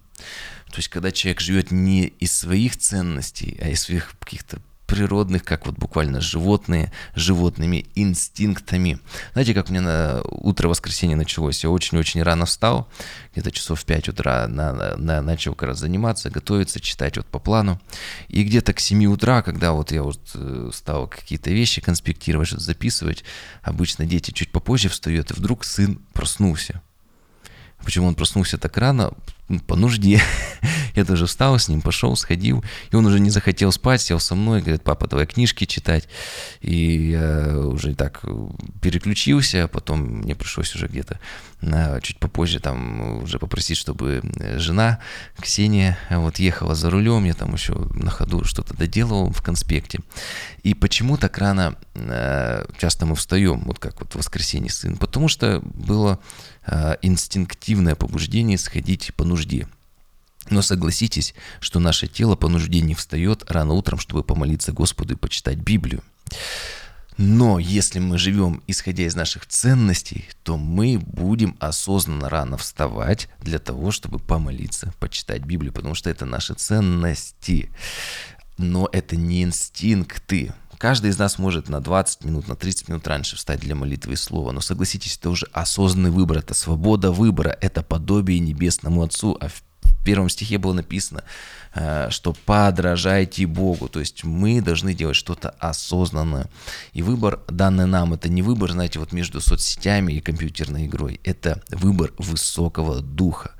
То 0.70 0.76
есть, 0.76 0.88
когда 0.88 1.10
человек 1.10 1.40
живет 1.40 1.72
не 1.72 2.06
из 2.20 2.32
своих 2.32 2.76
ценностей, 2.76 3.58
а 3.60 3.70
из 3.70 3.80
своих 3.80 4.14
каких-то 4.20 4.60
природных, 4.88 5.44
как 5.44 5.66
вот 5.66 5.77
буквально 5.77 6.20
животные, 6.22 6.90
животными 7.14 7.87
инстинктами. 7.94 8.98
Знаете, 9.35 9.53
как 9.53 9.68
у 9.68 9.72
меня 9.72 9.83
на 9.83 10.22
утро 10.24 10.68
воскресенья 10.68 11.14
началось? 11.14 11.62
Я 11.62 11.68
очень-очень 11.70 12.22
рано 12.22 12.46
встал, 12.46 12.88
где-то 13.33 13.51
часов 13.53 13.81
в 13.81 13.85
5 13.85 14.09
утра 14.09 14.48
на, 14.48 14.96
на, 14.96 15.20
начал 15.20 15.55
как 15.55 15.68
раз 15.68 15.79
заниматься, 15.79 16.31
готовиться, 16.31 16.81
читать 16.81 17.18
вот 17.18 17.27
по 17.27 17.38
плану. 17.38 17.79
И 18.29 18.42
где-то 18.42 18.72
к 18.72 18.81
7 18.81 19.05
утра, 19.07 19.42
когда 19.42 19.72
вот 19.72 19.92
я 19.92 20.03
вот 20.03 20.20
э, 20.35 20.70
стал 20.72 21.07
какие-то 21.07 21.51
вещи 21.51 21.83
конспектировать, 21.83 22.48
что-то 22.48 22.64
записывать, 22.64 23.24
обычно 23.62 24.07
дети 24.07 24.31
чуть 24.31 24.51
попозже 24.51 24.88
встают, 24.88 25.31
и 25.31 25.35
вдруг 25.35 25.64
сын 25.64 26.01
проснулся. 26.14 26.81
Почему 27.85 28.07
он 28.07 28.14
проснулся 28.14 28.57
так 28.57 28.77
рано? 28.79 29.12
По 29.66 29.76
нужде. 29.76 30.20
Я 30.94 31.04
тоже 31.04 31.26
встал 31.26 31.58
с 31.58 31.68
ним, 31.68 31.80
пошел, 31.80 32.16
сходил. 32.16 32.64
И 32.90 32.96
он 32.96 33.06
уже 33.06 33.20
не 33.20 33.30
захотел 33.30 33.72
спать, 33.72 34.02
сел 34.02 34.20
со 34.20 34.34
мной, 34.34 34.61
говорит, 34.61 34.82
папа, 34.82 35.06
давай 35.06 35.26
книжки 35.26 35.64
читать. 35.64 36.08
И 36.61 37.11
я 37.11 37.56
уже 37.56 37.94
так 37.94 38.22
переключился, 38.82 39.64
а 39.64 39.68
потом 39.68 40.00
мне 40.00 40.34
пришлось 40.34 40.74
уже 40.74 40.88
где-то 40.88 41.20
чуть 42.02 42.18
попозже 42.18 42.61
там 42.61 43.22
уже 43.22 43.38
попросить, 43.38 43.76
чтобы 43.76 44.22
жена 44.56 45.00
Ксения 45.40 45.98
вот 46.11 46.38
ехала 46.38 46.74
за 46.74 46.90
рулем, 46.90 47.24
я 47.24 47.34
там 47.34 47.52
еще 47.52 47.74
на 47.74 48.11
ходу 48.11 48.44
что-то 48.44 48.74
доделывал 48.74 49.32
в 49.32 49.42
конспекте. 49.42 50.00
И 50.62 50.74
почему 50.74 51.16
так 51.16 51.37
рано 51.38 51.76
э, 51.94 52.64
часто 52.78 53.06
мы 53.06 53.16
встаем, 53.16 53.62
вот 53.64 53.78
как 53.78 54.00
вот 54.00 54.12
в 54.12 54.16
воскресенье 54.16 54.70
сын? 54.70 54.96
Потому 54.96 55.28
что 55.28 55.61
было 55.62 56.20
Э, 56.70 56.96
инстинктивное 57.00 57.94
побуждение 57.94 58.58
сходить 58.58 59.14
по 59.16 59.24
нужде. 59.24 59.38
Но 60.51 60.62
согласитесь, 60.62 61.35
что 61.61 61.79
наше 61.79 62.07
тело 62.07 62.37
по 62.37 62.48
нужде 62.48 62.81
не 62.81 62.94
встает 62.94 63.44
рано 63.51 63.74
утром, 63.74 63.98
чтобы 63.98 64.24
помолиться 64.24 64.72
Господу 64.72 65.14
и 65.14 65.16
почитать 65.16 65.59
Библию. 65.59 66.03
Но 67.18 67.59
если 67.59 67.98
мы 67.98 68.16
живем 68.16 68.62
исходя 68.68 69.03
из 69.03 69.16
наших 69.16 69.44
ценностей, 69.46 70.27
то 70.44 70.57
мы 70.57 70.98
будем 70.98 71.57
осознанно 71.59 72.29
рано 72.29 72.57
вставать 72.57 73.29
для 73.40 73.59
того, 73.59 73.90
чтобы 73.90 74.20
помолиться, 74.20 74.94
почитать 75.01 75.42
Библию, 75.42 75.72
потому 75.72 75.96
что 75.96 76.11
это 76.11 76.24
наши 76.24 76.55
ценности. 76.55 77.70
Но 78.57 78.88
это 78.92 79.16
не 79.16 79.42
инстинкты. 79.42 80.53
Каждый 80.78 81.10
из 81.10 81.18
нас 81.18 81.38
может 81.38 81.68
на 81.68 81.80
20 81.80 82.24
минут, 82.24 82.46
на 82.46 82.54
30 82.54 82.88
минут 82.88 83.06
раньше 83.08 83.36
встать 83.36 83.60
для 83.60 83.74
молитвы 83.74 84.12
и 84.12 84.16
слова, 84.16 84.52
но 84.52 84.60
согласитесь, 84.60 85.16
это 85.18 85.30
уже 85.30 85.46
осознанный 85.52 86.10
выбор, 86.10 86.38
это 86.38 86.54
свобода 86.54 87.10
выбора, 87.10 87.56
это 87.60 87.82
подобие 87.82 88.38
небесному 88.38 89.02
Отцу, 89.02 89.36
а 89.40 89.48
в 89.48 89.62
первом 90.04 90.28
стихе 90.28 90.58
было 90.58 90.72
написано, 90.72 91.24
э, 91.74 92.08
что 92.10 92.32
подражайте 92.46 93.46
Богу, 93.46 93.88
то 93.88 93.98
есть 94.00 94.22
мы 94.22 94.60
должны 94.60 94.94
делать 94.94 95.16
что-то 95.16 95.50
осознанное. 95.58 96.48
И 96.92 97.02
выбор, 97.02 97.40
данный 97.48 97.86
нам, 97.86 98.14
это 98.14 98.28
не 98.28 98.42
выбор, 98.42 98.70
знаете, 98.70 99.00
вот 99.00 99.12
между 99.12 99.40
соцсетями 99.40 100.12
и 100.12 100.20
компьютерной 100.20 100.86
игрой, 100.86 101.20
это 101.24 101.60
выбор 101.70 102.12
высокого 102.18 103.00
духа. 103.00 103.50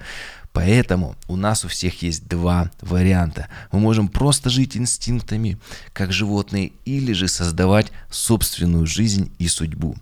Поэтому 0.53 1.17
у 1.29 1.37
нас 1.37 1.65
у 1.65 1.69
всех 1.69 2.03
есть 2.03 2.27
два 2.27 2.71
варианта. 2.81 3.49
Мы 3.71 3.81
можем 3.81 4.09
просто 4.09 4.51
жить 4.51 4.77
инстинктами, 4.77 5.59
как 5.93 6.13
животные, 6.13 6.73
или 6.85 7.13
же 7.13 7.29
создавать 7.29 7.93
собственную 8.11 8.87
жизнь 8.87 9.33
и 9.39 9.47
судьбу. 9.47 9.95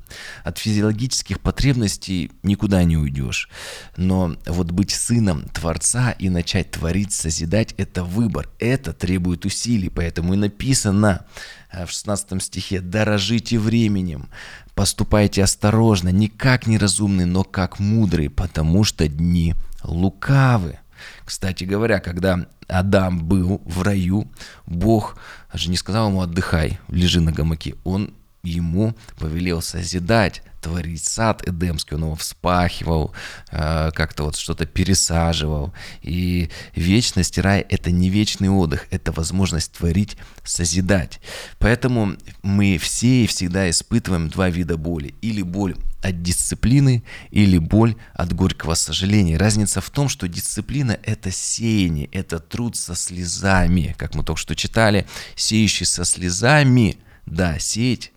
От 0.44 0.59
физиологических 0.59 1.40
потребностей 1.40 2.30
никуда 2.42 2.85
не 2.85 2.96
уйдешь. 2.96 3.48
Но 3.96 4.37
вот 4.46 4.70
быть 4.70 4.92
сыном 4.92 5.42
Творца 5.48 6.12
и 6.12 6.28
начать 6.28 6.70
творить, 6.70 7.12
созидать– 7.12 7.74
это 7.76 8.04
выбор. 8.04 8.48
Это 8.59 8.92
требует 8.92 9.44
усилий, 9.44 9.88
поэтому 9.88 10.35
и 10.35 10.37
написано 10.37 11.26
э, 11.70 11.85
в 11.87 11.90
16 11.90 12.42
стихе 12.42 12.80
«Дорожите 12.80 13.59
временем, 13.59 14.28
поступайте 14.77 15.43
осторожно, 15.43 16.11
не 16.11 16.29
как 16.29 16.69
неразумные, 16.69 17.27
но 17.27 17.43
как 17.43 17.81
мудрые, 17.81 18.31
потому 18.31 18.85
что 18.85 19.09
дни 19.09 19.55
лукавы. 19.83 20.79
Кстати 21.25 21.65
говоря, 21.65 21.99
когда 21.99 22.47
Адам 22.69 23.19
был 23.19 23.61
в 23.65 23.83
раю, 23.83 24.31
Бог 24.67 25.17
же 25.53 25.71
не 25.71 25.77
сказал 25.77 26.11
ему 26.11 26.21
отдыхай, 26.21 26.79
лежи 26.89 27.21
на 27.21 27.33
гамаке. 27.33 27.75
Он 27.85 28.12
ему 28.43 28.95
повелел 29.19 29.62
созидать, 29.62 30.43
творить 30.66 31.05
сад 31.05 31.46
Эдемский, 31.46 31.96
он 31.96 32.02
его 32.02 32.16
вспахивал, 32.16 33.14
э, 33.52 33.92
как-то 33.94 34.24
вот 34.24 34.37
что-то 34.37 34.66
пересаживал. 34.66 35.72
И 36.02 36.50
вечность 36.74 37.38
рай– 37.38 37.61
это 37.70 37.92
не 37.92 38.11
вечный 38.11 38.48
отдых, 38.48 38.88
это 38.90 39.12
возможность 39.12 39.72
творить, 39.72 40.16
созидать. 40.42 41.20
Поэтому 41.61 42.16
мы 42.42 42.79
все 42.79 43.24
и 43.24 43.26
всегда 43.29 43.70
испытываем 43.70 44.29
два 44.29 44.50
вида 44.50 44.76
боли. 44.76 45.14
Или 45.22 45.42
боль 45.42 45.76
от 46.02 46.22
дисциплины, 46.22 47.05
или 47.31 47.59
боль 47.59 47.94
от 48.12 48.33
горького 48.33 48.74
сожаления. 48.74 49.38
Разница 49.38 49.81
в 49.81 49.90
том, 49.90 50.09
что 50.09 50.26
дисциплина– 50.26 50.98
это 51.05 51.31
сеяние, 51.31 52.09
это 52.11 52.40
труд 52.40 52.74
со 52.74 52.96
слезами. 52.96 53.94
Как 53.98 54.16
мы 54.16 54.24
только 54.24 54.40
что 54.40 54.57
читали, 54.57 55.07
сеющий 55.37 55.87
со 55.87 56.05
слезами, 56.05 56.96
да, 57.24 57.61
сеять 57.61 58.11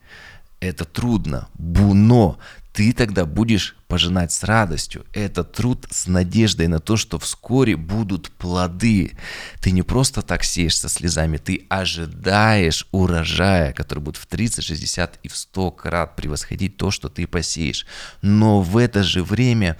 это 0.60 0.86
трудно, 0.86 1.48
но 1.58 2.38
ты 2.74 2.93
тогда 2.93 3.26
будешь 3.26 3.76
пожинать 3.88 4.32
с 4.32 4.43
радостью. 4.43 5.06
Это 5.12 5.43
труд 5.43 5.88
с 5.89 6.08
надеждой 6.08 6.67
на 6.67 6.80
то, 6.80 6.98
что 6.98 7.19
вскоре 7.19 7.76
будут 7.76 8.30
плоды. 8.32 9.17
Ты 9.60 9.72
не 9.72 9.82
просто 9.82 10.22
так 10.22 10.43
сеешь 10.43 10.78
со 10.78 10.88
слезами, 10.88 11.38
ты 11.38 11.65
ожидаешь 11.69 12.88
урожая, 12.91 13.74
который 13.74 14.00
будет 14.00 14.17
в 14.17 14.26
30, 14.28 14.63
60 14.63 15.19
и 15.24 15.28
в 15.28 15.36
100 15.36 15.72
крат 15.72 16.15
превосходить 16.15 16.78
то, 16.78 16.91
что 16.91 17.10
ты 17.10 17.28
посеешь. 17.28 17.86
Но 18.22 18.62
в 18.62 18.78
это 18.78 19.04
же 19.04 19.24
время 19.24 19.78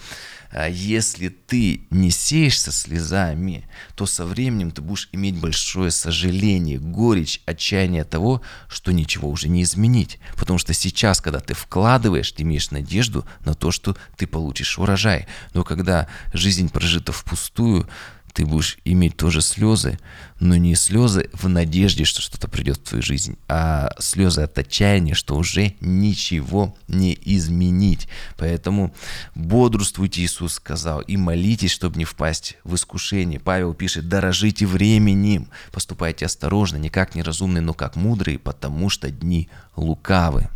если 0.68 1.30
ты 1.30 1.82
не 1.92 2.10
сеешь 2.10 2.60
со 2.60 2.72
слезами, 2.72 3.68
то 3.96 4.06
со 4.08 4.26
временем 4.26 4.72
ты 4.72 4.82
будешь 4.82 5.10
иметь 5.12 5.36
большое 5.36 5.92
сожаление, 5.92 6.80
горечь, 6.80 7.42
отчаяние 7.46 8.04
того, 8.04 8.42
что 8.68 8.92
ничего 8.92 9.30
уже 9.30 9.48
не 9.48 9.62
изменить. 9.62 10.20
Потому 10.36 10.58
что 10.58 10.74
сейчас, 10.74 11.22
когда 11.22 11.40
ты 11.40 11.54
вкладываешь, 11.54 12.32
ты 12.32 12.42
имеешь 12.44 12.72
надежду 12.72 13.26
на 13.46 13.54
то, 13.54 13.72
что 13.72 13.96
ты 14.18 14.26
получишь 14.26 14.80
урожай. 14.80 15.28
Но 15.54 15.64
когда 15.64 16.08
жизнь 16.34 16.70
прожита 16.70 17.12
впустую, 17.12 17.88
ты 18.34 18.46
будешь 18.46 18.78
иметь 18.86 19.18
тоже 19.18 19.42
слезы, 19.42 20.00
но 20.40 20.56
не 20.56 20.76
слезы 20.76 21.30
в 21.34 21.48
надежде, 21.50 22.06
что 22.06 22.22
что-то 22.22 22.48
придет 22.48 22.78
в 22.78 22.90
твою 22.90 23.02
жизнь, 23.02 23.38
а 23.48 23.92
слезы 24.00 24.42
от 24.42 24.58
отчаяния, 24.58 25.14
что 25.14 25.36
уже 25.36 25.74
ничего 25.82 26.76
не 26.88 27.18
изменить. 27.26 28.08
Поэтому 28.38 28.94
бодрствуйте, 29.36 30.22
Иисус 30.22 30.54
сказал, 30.54 31.02
и 31.02 31.18
молитесь, 31.18 31.72
чтобы 31.72 31.98
не 31.98 32.06
впасть 32.06 32.58
в 32.64 32.76
искушение. 32.76 33.40
Павел 33.40 33.74
пишет, 33.74 34.08
дорожите 34.08 34.66
временем, 34.66 35.50
поступайте 35.72 36.26
осторожно, 36.26 36.78
не 36.78 36.90
как 36.90 37.16
неразумные, 37.16 37.62
но 37.62 37.74
как 37.74 37.96
мудрые, 37.96 38.40
потому 38.40 38.90
что 38.90 39.10
дни 39.12 39.50
лукавы. 39.76 40.50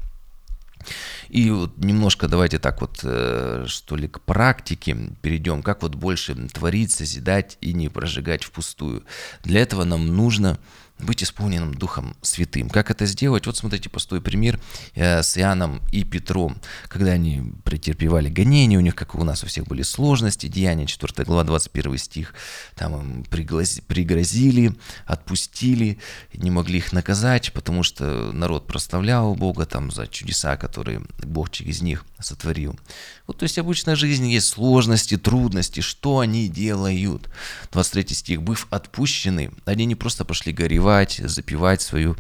И 1.30 1.50
вот 1.50 1.78
немножко 1.78 2.28
давайте 2.28 2.60
так 2.60 2.82
вот, 2.82 3.00
э, 3.04 3.66
что 3.68 3.96
ли, 3.96 4.08
к 4.08 4.22
практике 4.22 4.98
перейдем, 5.22 5.64
как 5.64 5.82
вот 5.82 5.96
больше 5.96 6.36
творить, 6.50 6.92
созидать 6.92 7.58
и 7.62 7.74
не 7.74 7.90
прожигать 7.90 8.44
впустую. 8.44 9.04
Для 9.44 9.62
этого 9.62 9.84
нам 9.84 10.08
нужно 10.16 10.60
быть 11.04 11.24
исполненным 11.24 11.74
Духом 11.74 12.16
Святым. 12.22 12.70
Как 12.70 12.92
это 12.92 13.06
сделать? 13.06 13.46
Вот 13.46 13.58
смотрите, 13.58 13.90
простой 13.90 14.22
пример 14.22 14.60
э, 14.96 15.22
с 15.22 15.38
Иоанном 15.38 15.82
и 15.92 16.04
Петром. 16.04 16.58
Когда 16.88 17.12
они 17.12 17.44
претерпевали 17.64 18.30
гонения, 18.30 18.78
у 18.78 18.82
них, 18.82 18.96
как 18.96 19.16
и 19.16 19.18
у 19.18 19.24
нас 19.24 19.44
у 19.44 19.48
всех, 19.48 19.66
были 19.66 19.82
сложности. 19.82 20.48
Деяния 20.48 20.86
4 20.86 21.26
глава, 21.26 21.44
21 21.44 21.98
стих. 21.98 22.34
Там 22.76 22.96
им 22.96 23.24
пригрозили, 23.24 24.76
отпустили, 25.06 26.00
не 26.34 26.52
могли 26.52 26.80
их 26.80 26.94
наказать, 26.94 27.54
потому 27.54 27.84
что 27.84 28.32
народ 28.32 28.68
прославлял 28.68 29.36
Бога 29.36 29.66
там 29.66 29.92
за 29.92 30.08
чудеса, 30.08 30.58
которые 30.58 31.02
Бог 31.24 31.50
через 31.50 31.82
них 31.82 32.06
сотворил. 32.24 32.80
Вот, 33.28 33.38
то 33.38 33.44
есть 33.44 33.58
обычная 33.58 33.96
жизнь 33.96 34.28
есть 34.28 34.48
сложности, 34.48 35.18
трудности, 35.18 35.80
что 35.80 36.20
они 36.20 36.48
делают. 36.48 37.30
23 37.72 38.16
стих. 38.16 38.42
«Быв 38.42 38.68
отпущены, 38.70 39.52
они 39.66 39.86
не 39.86 39.96
просто 39.96 40.26
пошли 40.26 40.52
горевать, 40.52 41.22
запивать 41.24 41.82
свою, 41.82 42.16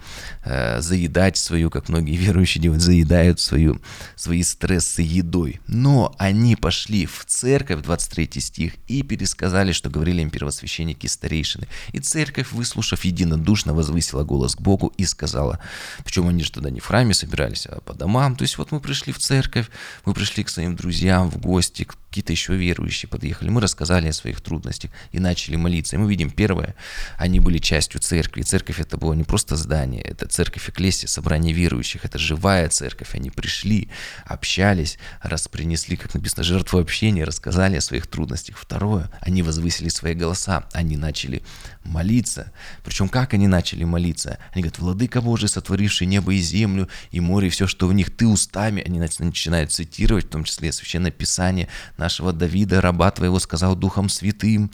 э, 0.46 0.82
заедать 0.82 1.38
свою, 1.38 1.70
как 1.70 1.90
многие 1.90 2.16
верующие 2.16 2.62
делают, 2.62 2.82
заедают 2.82 3.40
свою, 3.40 3.82
свои 4.16 4.44
стрессы 4.44 5.02
едой. 5.02 5.60
Но 5.68 6.16
они 6.18 6.56
пошли 6.56 7.06
в 7.06 7.26
церковь, 7.26 7.82
23 7.82 8.42
стих, 8.42 8.74
и 8.88 9.04
пересказали, 9.04 9.72
что 9.72 9.90
говорили 9.90 10.22
им 10.22 10.30
первосвященники 10.30 11.08
старейшины. 11.08 11.68
И 11.92 12.00
церковь, 12.00 12.52
выслушав 12.52 13.04
единодушно, 13.06 13.74
возвысила 13.74 14.24
голос 14.24 14.56
к 14.56 14.62
Богу 14.62 14.94
и 14.98 15.06
сказала, 15.06 15.60
причем 16.04 16.28
они 16.28 16.44
же 16.44 16.52
туда 16.52 16.70
не 16.70 16.80
в 16.80 16.86
храме 16.86 17.14
собирались, 17.14 17.68
а 17.68 17.82
по 17.82 17.94
домам. 17.94 18.36
То 18.36 18.44
есть 18.44 18.58
вот 18.58 18.72
мы 18.72 18.80
пришли 18.80 19.12
в 19.14 19.20
церковь, 19.20 19.70
мы 20.06 20.14
пришли 20.14 20.44
к 20.44 20.50
своим 20.50 20.76
друзьям 20.76 21.30
в 21.30 21.38
гости, 21.40 21.88
какие-то 22.14 22.32
еще 22.32 22.56
верующие 22.56 23.10
подъехали. 23.10 23.50
Мы 23.50 23.60
рассказали 23.60 24.08
о 24.08 24.14
своих 24.14 24.40
трудностях 24.40 24.92
и 25.12 25.20
начали 25.20 25.56
молиться. 25.56 25.96
И 25.96 26.00
мы 26.00 26.08
видим, 26.08 26.30
первое, 26.30 26.76
они 27.18 27.40
были 27.40 27.58
частью 27.58 28.02
церкви. 28.02 28.44
Церковь 28.44 28.80
это 28.80 28.98
было 28.98 29.14
не 29.14 29.24
просто 29.24 29.56
здание, 29.56 30.04
это 30.04 30.28
церковь 30.28 30.70
Эклесия, 30.70 31.08
собрание 31.08 31.54
верующих. 31.56 32.06
Это 32.06 32.20
живая 32.20 32.70
церковь. 32.70 33.16
Они 33.16 33.32
пришли, 33.32 33.90
общались, 34.26 35.00
раз 35.24 35.48
принесли, 35.48 35.98
как 35.98 36.14
написано, 36.14 36.44
жертву 36.44 36.78
общения, 36.78 37.24
рассказали 37.24 37.78
о 37.78 37.82
своих 37.82 38.06
трудностях. 38.06 38.60
Второе, 38.60 39.10
они 39.20 39.42
возвысили 39.42 39.90
свои 39.90 40.14
голоса. 40.14 40.66
Они 40.72 40.98
начали 40.98 41.42
молиться. 41.84 42.52
Причем 42.84 43.10
как 43.10 43.34
они 43.34 43.48
начали 43.48 43.86
молиться? 43.86 44.38
Они 44.52 44.62
говорят, 44.62 44.78
Владыка 44.78 45.20
Божий, 45.20 45.50
сотворивший 45.50 46.06
небо 46.06 46.32
и 46.32 46.38
землю, 46.38 46.90
и 47.10 47.20
море, 47.20 47.48
и 47.48 47.50
все, 47.50 47.66
что 47.66 47.88
в 47.88 47.94
них, 47.94 48.16
ты 48.16 48.28
устами. 48.28 48.84
Они 48.86 49.00
начинают 49.00 49.72
цитировать, 49.72 50.26
в 50.26 50.30
том 50.30 50.44
числе 50.44 50.72
Священное 50.72 51.10
Писание, 51.10 51.70
нашего 52.04 52.34
Давида, 52.34 52.82
раба 52.82 53.12
твоего, 53.12 53.40
сказал 53.40 53.76
Духом 53.76 54.10
Святым. 54.10 54.72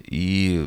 И 0.00 0.66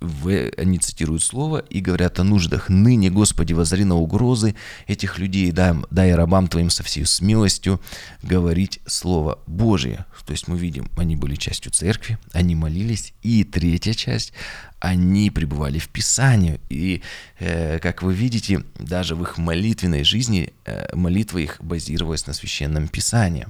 в, 0.00 0.50
они 0.58 0.78
цитируют 0.78 1.22
слово 1.22 1.58
и 1.58 1.80
говорят 1.80 2.20
о 2.20 2.24
нуждах. 2.24 2.68
«Ныне, 2.68 3.10
Господи, 3.10 3.54
возри 3.54 3.84
на 3.84 3.96
угрозы 3.96 4.54
этих 4.86 5.18
людей, 5.18 5.52
дай, 5.52 5.74
дай 5.90 6.14
рабам 6.14 6.48
Твоим 6.48 6.70
со 6.70 6.82
всей 6.82 7.06
смелостью 7.06 7.80
говорить 8.22 8.80
Слово 8.86 9.38
Божие». 9.46 10.04
То 10.26 10.32
есть 10.32 10.48
мы 10.48 10.58
видим, 10.58 10.88
они 10.96 11.16
были 11.16 11.34
частью 11.34 11.72
церкви, 11.72 12.18
они 12.32 12.54
молились. 12.54 13.12
И 13.22 13.44
третья 13.44 13.94
часть, 13.94 14.32
они 14.78 15.30
пребывали 15.30 15.78
в 15.78 15.88
Писании. 15.88 16.60
И, 16.68 17.02
э, 17.38 17.78
как 17.78 18.02
вы 18.02 18.14
видите, 18.14 18.62
даже 18.78 19.14
в 19.14 19.22
их 19.22 19.38
молитвенной 19.38 20.04
жизни 20.04 20.52
э, 20.64 20.94
молитва 20.94 21.38
их 21.38 21.58
базировалась 21.60 22.26
на 22.26 22.34
Священном 22.34 22.88
Писании. 22.88 23.46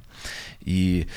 И 0.63 1.07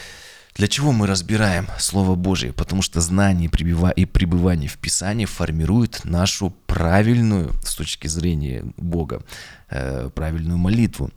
для 0.54 0.68
чего 0.68 0.92
мы 0.92 1.06
разбираем 1.06 1.68
Слово 1.78 2.14
Божие? 2.14 2.52
Потому 2.52 2.82
что 2.82 3.00
знание 3.00 3.50
и 3.96 4.04
пребывание 4.06 4.68
в 4.68 4.78
Писании 4.78 5.26
формирует 5.26 6.04
нашу 6.04 6.50
правильную, 6.66 7.52
с 7.62 7.74
точки 7.74 8.06
зрения 8.06 8.64
Бога, 8.76 9.22
э, 9.68 10.10
правильную 10.14 10.56
молитву. 10.58 11.10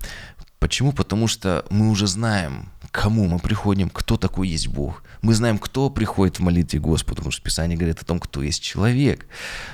Почему? 0.60 0.92
Потому 0.92 1.28
что 1.28 1.65
мы 1.70 1.89
уже 1.89 2.06
знаем, 2.08 2.70
кому 2.91 3.28
мы 3.28 3.39
приходим, 3.39 3.89
кто 3.89 4.17
такой 4.17 4.49
есть 4.49 4.67
Бог. 4.67 5.04
Мы 5.21 5.34
знаем, 5.34 5.58
кто 5.58 5.89
приходит 5.89 6.39
в 6.39 6.41
молитве 6.41 6.80
Господу, 6.80 7.17
потому 7.17 7.32
что 7.32 7.41
Писание 7.41 7.78
говорит 7.78 8.02
о 8.02 8.06
том, 8.06 8.19
кто 8.19 8.41
есть 8.41 8.62
человек. 8.62 9.28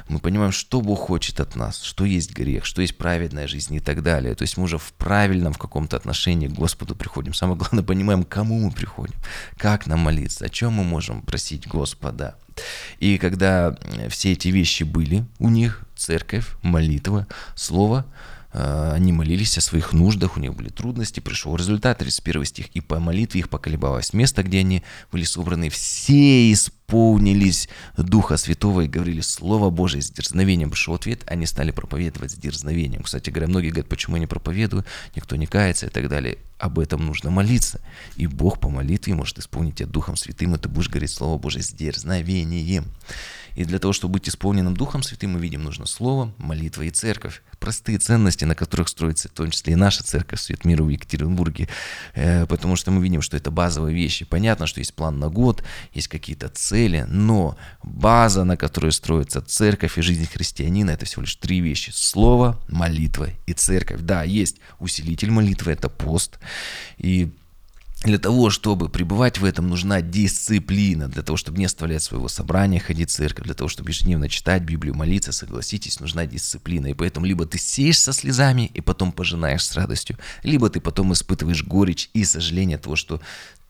Мы 0.07 0.19
понимаем, 0.19 0.51
что 0.51 0.81
Бог 0.81 0.99
хочет 0.99 1.39
от 1.39 1.55
нас, 1.55 1.81
что 1.81 2.05
есть 2.05 2.33
грех, 2.33 2.65
что 2.65 2.81
есть 2.81 2.97
праведная 2.97 3.47
жизнь 3.47 3.75
и 3.75 3.79
так 3.79 4.03
далее. 4.03 4.35
То 4.35 4.43
есть 4.43 4.57
мы 4.57 4.63
уже 4.63 4.77
в 4.77 4.93
правильном 4.93 5.53
в 5.53 5.57
каком-то 5.57 5.95
отношении 5.95 6.47
к 6.47 6.53
Господу 6.53 6.95
приходим. 6.95 7.33
Самое 7.33 7.57
главное, 7.57 7.83
понимаем, 7.87 8.23
к 8.23 8.29
кому 8.29 8.59
мы 8.59 8.71
приходим, 8.71 9.15
как 9.57 9.87
нам 9.87 9.99
молиться, 9.99 10.45
о 10.45 10.49
чем 10.49 10.73
мы 10.73 10.83
можем 10.83 11.21
просить 11.21 11.67
Господа. 11.67 12.35
И 12.99 13.17
когда 13.17 13.77
все 14.09 14.31
эти 14.31 14.47
вещи 14.47 14.83
были 14.83 15.25
у 15.39 15.49
них, 15.49 15.85
церковь, 15.95 16.47
молитва, 16.61 17.27
слово– 17.55 18.05
Э, 18.15 18.34
они 18.57 19.11
молились 19.11 19.57
о 19.57 19.61
своих 19.61 19.91
нуждах, 19.91 20.37
у 20.37 20.39
них 20.39 20.55
были 20.55 20.69
трудности, 20.69 21.19
пришел 21.19 21.55
результат, 21.57 21.97
31 21.97 22.45
стих, 22.45 22.67
и 22.67 22.79
по 22.79 22.99
молитве 22.99 23.41
их 23.41 23.49
поколебалось 23.49 24.13
место, 24.13 24.43
где 24.43 24.59
они 24.59 24.81
были 25.11 25.25
собраны, 25.25 25.69
все 25.69 26.53
исполнились 26.53 27.67
Духа 27.97 28.37
Святого 28.37 28.81
и 28.81 28.87
говорили 28.87 29.19
Слово 29.19 29.69
Божие 29.71 30.01
с 30.01 30.09
дерзновением. 30.09 30.69
Пришел 30.69 30.93
ответ, 30.93 31.23
они 31.27 31.45
стали 31.47 31.71
проповедовать 31.71 32.31
с 32.31 32.35
дерзновением. 32.35 33.03
Кстати 33.03 33.29
говоря, 33.29 33.49
многие 33.49 33.71
говорят, 33.71 33.89
почему 33.89 34.15
я 34.15 34.21
не 34.21 34.27
проповедую, 34.27 34.85
никто 35.15 35.35
не 35.35 35.47
кается 35.47 35.87
и 35.87 35.89
так 35.89 36.07
далее. 36.07 36.37
Об 36.57 36.79
этом 36.79 37.05
нужно 37.05 37.31
молиться. 37.31 37.81
И 38.15 38.27
Бог 38.27 38.61
по 38.61 38.69
молитве 38.69 39.15
может 39.15 39.37
исполнить 39.37 39.75
тебя 39.75 39.89
Духом 39.89 40.15
Святым, 40.15 40.55
и 40.55 40.57
ты 40.57 40.69
будешь 40.69 40.89
говорить 40.89 41.11
Слово 41.11 41.37
Божие 41.37 41.61
с 41.61 41.71
дерзновением. 41.71 42.85
И 43.55 43.63
для 43.63 43.79
того, 43.79 43.93
чтобы 43.93 44.13
быть 44.13 44.29
исполненным 44.29 44.75
Духом 44.75 45.01
Святым, 45.01 45.31
мы 45.31 45.39
видим, 45.39 45.63
нужно 45.63 45.85
Слово, 45.85 46.33
молитва 46.37 46.83
и 46.83 46.89
церковь. 46.89 47.41
Простые 47.59 47.97
ценности, 47.97 48.45
на 48.45 48.53
которых 48.53 48.89
строится 48.89 49.29
в 49.29 49.31
том 49.31 49.49
числе 49.49 49.73
и 49.73 49.75
наша 49.75 50.03
церковь 50.03 50.39
Свет 50.39 50.65
Мира 50.65 50.83
в 50.83 50.89
Екатеринбурге. 50.89 51.69
Э, 52.13 52.45
потому 52.45 52.75
что 52.75 52.91
мы 52.91 53.01
видим, 53.01 53.21
что 53.21 53.37
это 53.37 53.51
базовые 53.51 53.95
вещи. 53.95 54.25
Понятно, 54.25 54.67
что 54.67 54.79
есть 54.79 54.93
план 54.93 55.19
на 55.19 55.29
год, 55.29 55.63
есть 55.93 56.09
какие-то 56.09 56.49
цели, 56.49 57.05
но 57.07 57.57
база, 57.81 58.43
на 58.43 58.57
которой 58.57 58.91
строится 58.91 59.41
церковь 59.41 59.97
и 59.97 60.01
жизнь 60.01 60.27
христианина, 60.27 60.91
это 60.91 61.05
всего 61.05 61.21
лишь 61.21 61.35
три 61.35 61.61
вещи. 61.61 61.91
Слово, 61.93 62.59
молитва 62.67 63.29
и 63.45 63.53
церковь. 63.53 64.01
Да, 64.01 64.23
есть 64.23 64.57
усилитель 64.79 65.31
молитвы, 65.31 65.71
это 65.71 65.89
пост. 65.89 66.39
И 66.97 67.31
для 68.05 68.19
того, 68.19 68.51
чтобы 68.51 68.87
пребывать 68.87 69.39
в 69.39 69.45
этом, 69.45 69.67
нужна 69.67 70.01
дисциплина. 70.01 71.07
Для 71.07 71.23
того, 71.23 71.37
чтобы 71.37 71.57
не 71.57 71.65
оставлять 71.65 72.03
своего 72.03 72.27
собрания, 72.27 72.79
ходить 72.79 73.09
в 73.09 73.13
церковь, 73.13 73.45
для 73.45 73.55
того, 73.55 73.67
чтобы 73.67 73.89
ежедневно 73.89 74.29
читать 74.29 74.61
Библию, 74.61 74.93
молиться, 74.93 75.31
согласитесь, 75.31 75.99
нужна 75.99 76.27
дисциплина. 76.27 76.85
И 76.87 76.93
поэтому 76.93 77.25
либо 77.25 77.45
ты 77.45 77.57
сеешь 77.57 77.99
со 77.99 78.13
слезами 78.13 78.69
и 78.73 78.81
потом 78.81 79.11
пожинаешь 79.11 79.65
с 79.65 79.75
радостью, 79.75 80.17
либо 80.43 80.69
ты 80.69 80.79
потом 80.79 81.13
испытываешь 81.13 81.63
горечь 81.63 82.09
и 82.13 82.23
сожаление 82.25 82.77
того, 82.77 82.95
что 82.95 83.21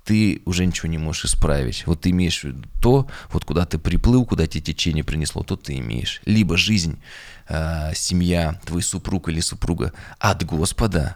ты 0.04 0.42
уже 0.46 0.66
ничего 0.66 0.88
не 0.88 1.00
можешь 1.00 1.26
исправить. 1.26 1.84
Вот 1.88 2.02
ты 2.02 2.12
имеешь 2.12 2.46
то, 2.82 3.08
вот 3.32 3.44
куда 3.44 3.66
ты 3.66 3.80
приплыл, 3.80 4.26
куда 4.26 4.46
тебе 4.46 4.62
течение 4.62 5.04
принесло, 5.04 5.44
то 5.44 5.56
ты 5.56 5.78
имеешь. 5.80 6.22
Либо 6.26 6.58
жизнь, 6.58 7.00
э, 7.50 7.92
семья, 7.96 8.62
твой 8.66 8.84
супруг 8.84 9.30
или 9.30 9.40
супруга 9.40 9.94
от 10.20 10.46
Господа, 10.46 11.16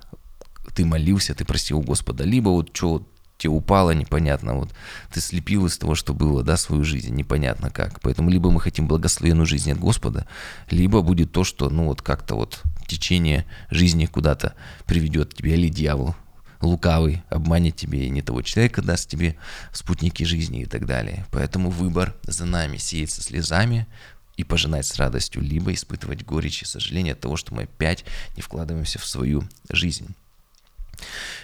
ты 0.75 0.85
молился, 0.85 1.33
ты 1.35 1.45
просил 1.45 1.81
Господа, 1.81 2.23
либо 2.23 2.49
вот 2.49 2.75
что 2.75 3.07
тебе 3.37 3.51
упало, 3.51 3.91
непонятно, 3.91 4.55
вот 4.55 4.69
ты 5.13 5.21
слепил 5.21 5.65
из 5.65 5.77
того, 5.77 5.95
что 5.95 6.13
было, 6.13 6.43
да, 6.43 6.57
свою 6.57 6.83
жизнь, 6.83 7.15
непонятно 7.15 7.69
как. 7.69 8.01
Поэтому 8.01 8.29
либо 8.29 8.51
мы 8.51 8.59
хотим 8.59 8.87
благословенную 8.87 9.45
жизнь 9.45 9.71
от 9.71 9.79
Господа, 9.79 10.27
либо 10.69 11.01
будет 11.01 11.31
то, 11.31 11.43
что, 11.43 11.69
ну 11.69 11.85
вот 11.85 12.01
как-то 12.01 12.35
вот 12.35 12.61
течение 12.87 13.45
жизни 13.69 14.05
куда-то 14.05 14.55
приведет 14.85 15.33
тебя, 15.33 15.55
или 15.55 15.69
дьявол 15.69 16.15
лукавый 16.61 17.23
обманет 17.29 17.77
тебе 17.77 18.05
и 18.05 18.09
не 18.09 18.21
того 18.21 18.41
человека 18.41 18.81
даст 18.81 19.09
тебе 19.09 19.37
спутники 19.71 20.23
жизни 20.23 20.63
и 20.63 20.65
так 20.65 20.85
далее. 20.85 21.25
Поэтому 21.31 21.69
выбор 21.69 22.15
за 22.23 22.45
нами 22.45 22.75
сеяться 22.75 23.21
слезами, 23.21 23.87
и 24.35 24.45
пожинать 24.45 24.85
с 24.85 24.95
радостью, 24.95 25.41
либо 25.41 25.73
испытывать 25.73 26.23
горечь 26.23 26.61
и 26.61 26.65
сожаление 26.65 27.11
от 27.11 27.19
того, 27.19 27.35
что 27.35 27.53
мы 27.53 27.63
опять 27.63 28.05
не 28.37 28.41
вкладываемся 28.41 28.97
в 28.97 29.05
свою 29.05 29.43
жизнь. 29.69 30.15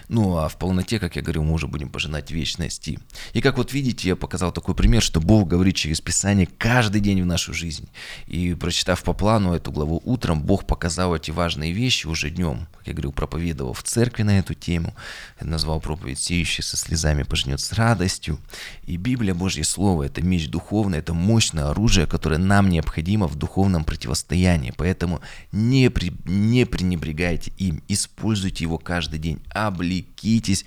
Ну, 0.07 0.37
а 0.37 0.49
в 0.49 0.57
полноте, 0.57 0.99
как 0.99 1.15
я 1.15 1.21
говорил, 1.21 1.43
мы 1.43 1.53
уже 1.53 1.67
будем 1.67 1.89
пожинать 1.89 2.29
вечности. 2.31 2.99
И 3.33 3.41
как 3.41 3.57
вот 3.57 3.73
видите, 3.73 4.09
я 4.09 4.15
показал 4.15 4.51
такой 4.51 4.75
пример, 4.75 5.01
что 5.01 5.19
Бог 5.19 5.47
говорит 5.47 5.75
через 5.75 5.99
Писание 6.01 6.47
каждый 6.57 7.01
день 7.01 7.21
в 7.23 7.25
нашу 7.25 7.53
жизнь. 7.53 7.89
И 8.27 8.53
прочитав 8.53 9.03
по 9.03 9.13
плану 9.13 9.53
эту 9.53 9.71
главу 9.71 10.01
утром, 10.05 10.43
Бог 10.43 10.67
показал 10.67 11.15
эти 11.15 11.31
важные 11.31 11.71
вещи 11.71 12.07
уже 12.07 12.29
днем. 12.29 12.67
Как 12.77 12.87
я 12.87 12.93
говорил, 12.93 13.13
проповедовал 13.13 13.73
в 13.73 13.83
церкви 13.83 14.23
на 14.23 14.39
эту 14.39 14.53
тему. 14.53 14.93
Я 15.41 15.47
назвал 15.47 15.79
проповедь 15.79 16.19
«Сеющий 16.19 16.63
со 16.63 16.77
слезами 16.77 17.23
пожнет 17.23 17.59
с 17.59 17.73
радостью». 17.73 18.39
И 18.83 18.97
Библия, 18.97 19.33
Божье 19.33 19.63
Слово, 19.63 20.03
это 20.03 20.21
меч 20.21 20.49
духовный, 20.49 20.99
это 20.99 21.13
мощное 21.13 21.69
оружие, 21.69 22.05
которое 22.05 22.37
нам 22.37 22.69
необходимо 22.69 23.27
в 23.27 23.35
духовном 23.35 23.83
противостоянии. 23.83 24.73
Поэтому 24.77 25.21
не, 25.51 25.89
при, 25.89 26.13
не 26.25 26.65
пренебрегайте 26.65 27.51
им, 27.57 27.81
используйте 27.87 28.63
его 28.63 28.77
каждый 28.77 29.19
день 29.19 29.41
облекитесь 29.55 30.65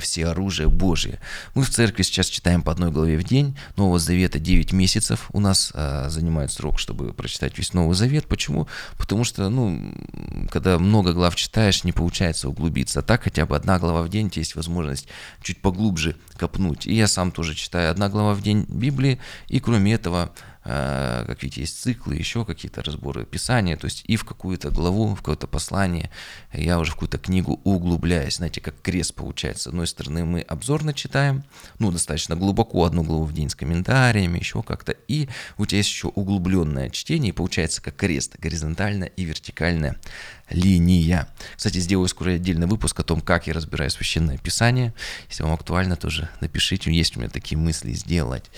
все 0.00 0.26
оружие 0.26 0.68
Божие. 0.68 1.20
Мы 1.54 1.62
в 1.62 1.70
церкви 1.70 2.02
сейчас 2.02 2.26
читаем 2.26 2.62
по 2.62 2.72
одной 2.72 2.90
главе 2.90 3.16
в 3.16 3.24
день. 3.24 3.56
Нового 3.76 3.98
Завета 3.98 4.38
9 4.38 4.72
месяцев 4.72 5.28
у 5.32 5.40
нас 5.40 5.70
а, 5.74 6.08
занимает 6.08 6.50
срок, 6.50 6.78
чтобы 6.78 7.12
прочитать 7.12 7.56
весь 7.56 7.72
Новый 7.72 7.94
Завет. 7.94 8.26
Почему? 8.26 8.66
Потому 8.98 9.24
что, 9.24 9.48
ну, 9.48 9.94
когда 10.50 10.78
много 10.78 11.12
глав 11.12 11.36
читаешь, 11.36 11.84
не 11.84 11.92
получается 11.92 12.48
углубиться. 12.48 13.00
А 13.00 13.02
так 13.02 13.22
хотя 13.22 13.46
бы 13.46 13.54
одна 13.54 13.78
глава 13.78 14.02
в 14.02 14.08
день, 14.08 14.30
есть 14.34 14.56
возможность 14.56 15.06
чуть 15.42 15.60
поглубже 15.60 16.16
копнуть. 16.36 16.86
И 16.86 16.94
я 16.94 17.06
сам 17.06 17.30
тоже 17.30 17.54
читаю 17.54 17.90
одна 17.90 18.08
глава 18.08 18.34
в 18.34 18.42
день 18.42 18.66
Библии, 18.68 19.20
и 19.48 19.60
кроме 19.60 19.94
этого 19.94 20.32
Э, 20.68 21.22
как 21.28 21.44
видите, 21.44 21.60
есть 21.60 21.80
циклы, 21.80 22.16
еще 22.16 22.44
какие-то 22.44 22.82
разборы 22.82 23.24
Писания, 23.24 23.76
то 23.76 23.84
есть 23.84 24.02
и 24.08 24.16
в 24.16 24.24
какую-то 24.24 24.70
главу, 24.70 25.14
в 25.14 25.18
какое-то 25.18 25.46
послание, 25.46 26.10
я 26.52 26.80
уже 26.80 26.90
в 26.90 26.94
какую-то 26.94 27.18
книгу 27.18 27.60
углубляюсь, 27.62 28.36
знаете, 28.36 28.60
как 28.60 28.74
крест 28.82 29.14
получается. 29.14 29.70
Одной 29.76 29.88
стороны, 29.88 30.24
мы 30.24 30.40
обзорно 30.40 30.94
читаем, 30.94 31.44
ну, 31.78 31.92
достаточно 31.92 32.34
глубоко, 32.34 32.86
одну 32.86 33.02
главу 33.02 33.24
в 33.24 33.34
день 33.34 33.50
с 33.50 33.54
комментариями, 33.54 34.38
еще 34.38 34.62
как-то, 34.62 34.92
и 34.92 35.28
у 35.58 35.66
тебя 35.66 35.76
есть 35.76 35.90
еще 35.90 36.08
углубленное 36.08 36.88
чтение, 36.88 37.28
и 37.28 37.32
получается 37.32 37.82
как 37.82 37.94
крест, 37.94 38.36
горизонтальная 38.38 39.08
и 39.08 39.24
вертикальная 39.24 40.00
линия. 40.48 41.28
Кстати, 41.54 41.76
сделаю 41.76 42.08
скоро 42.08 42.30
отдельный 42.30 42.66
выпуск 42.66 42.98
о 43.00 43.02
том, 43.02 43.20
как 43.20 43.48
я 43.48 43.52
разбираю 43.52 43.90
священное 43.90 44.38
писание. 44.38 44.94
Если 45.28 45.42
вам 45.42 45.52
актуально, 45.52 45.96
тоже 45.96 46.30
напишите, 46.40 46.90
есть 46.90 47.14
у 47.18 47.20
меня 47.20 47.28
такие 47.28 47.58
мысли 47.58 47.92
сделать. 47.92 48.50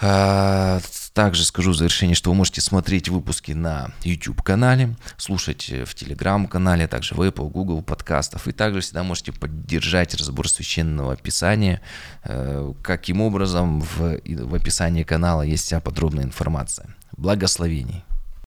А, 0.00 0.80
также 1.12 1.44
скажу 1.44 1.72
в 1.72 1.76
завершение, 1.76 2.14
что 2.14 2.30
вы 2.30 2.36
можете 2.36 2.60
смотреть 2.60 3.08
выпуски 3.08 3.52
на 3.52 3.90
YouTube-канале, 4.04 4.96
слушать 5.16 5.68
в 5.68 5.94
Telegram-канале, 5.94 6.86
также 6.86 7.14
в 7.14 7.20
Apple, 7.20 7.50
Google 7.50 7.82
подкастов. 7.82 8.46
И 8.46 8.52
также 8.52 8.80
всегда 8.80 9.02
можете 9.02 9.32
поддержать 9.32 10.14
разбор 10.14 10.48
священного 10.48 11.16
писания. 11.16 11.80
Э, 12.22 12.72
каким 12.82 13.20
образом 13.20 13.80
в, 13.80 14.20
в 14.24 14.54
описании 14.54 15.02
канала 15.02 15.42
есть 15.42 15.64
вся 15.64 15.80
подробная 15.80 16.24
информация. 16.24 16.94
Благословений! 17.16 18.04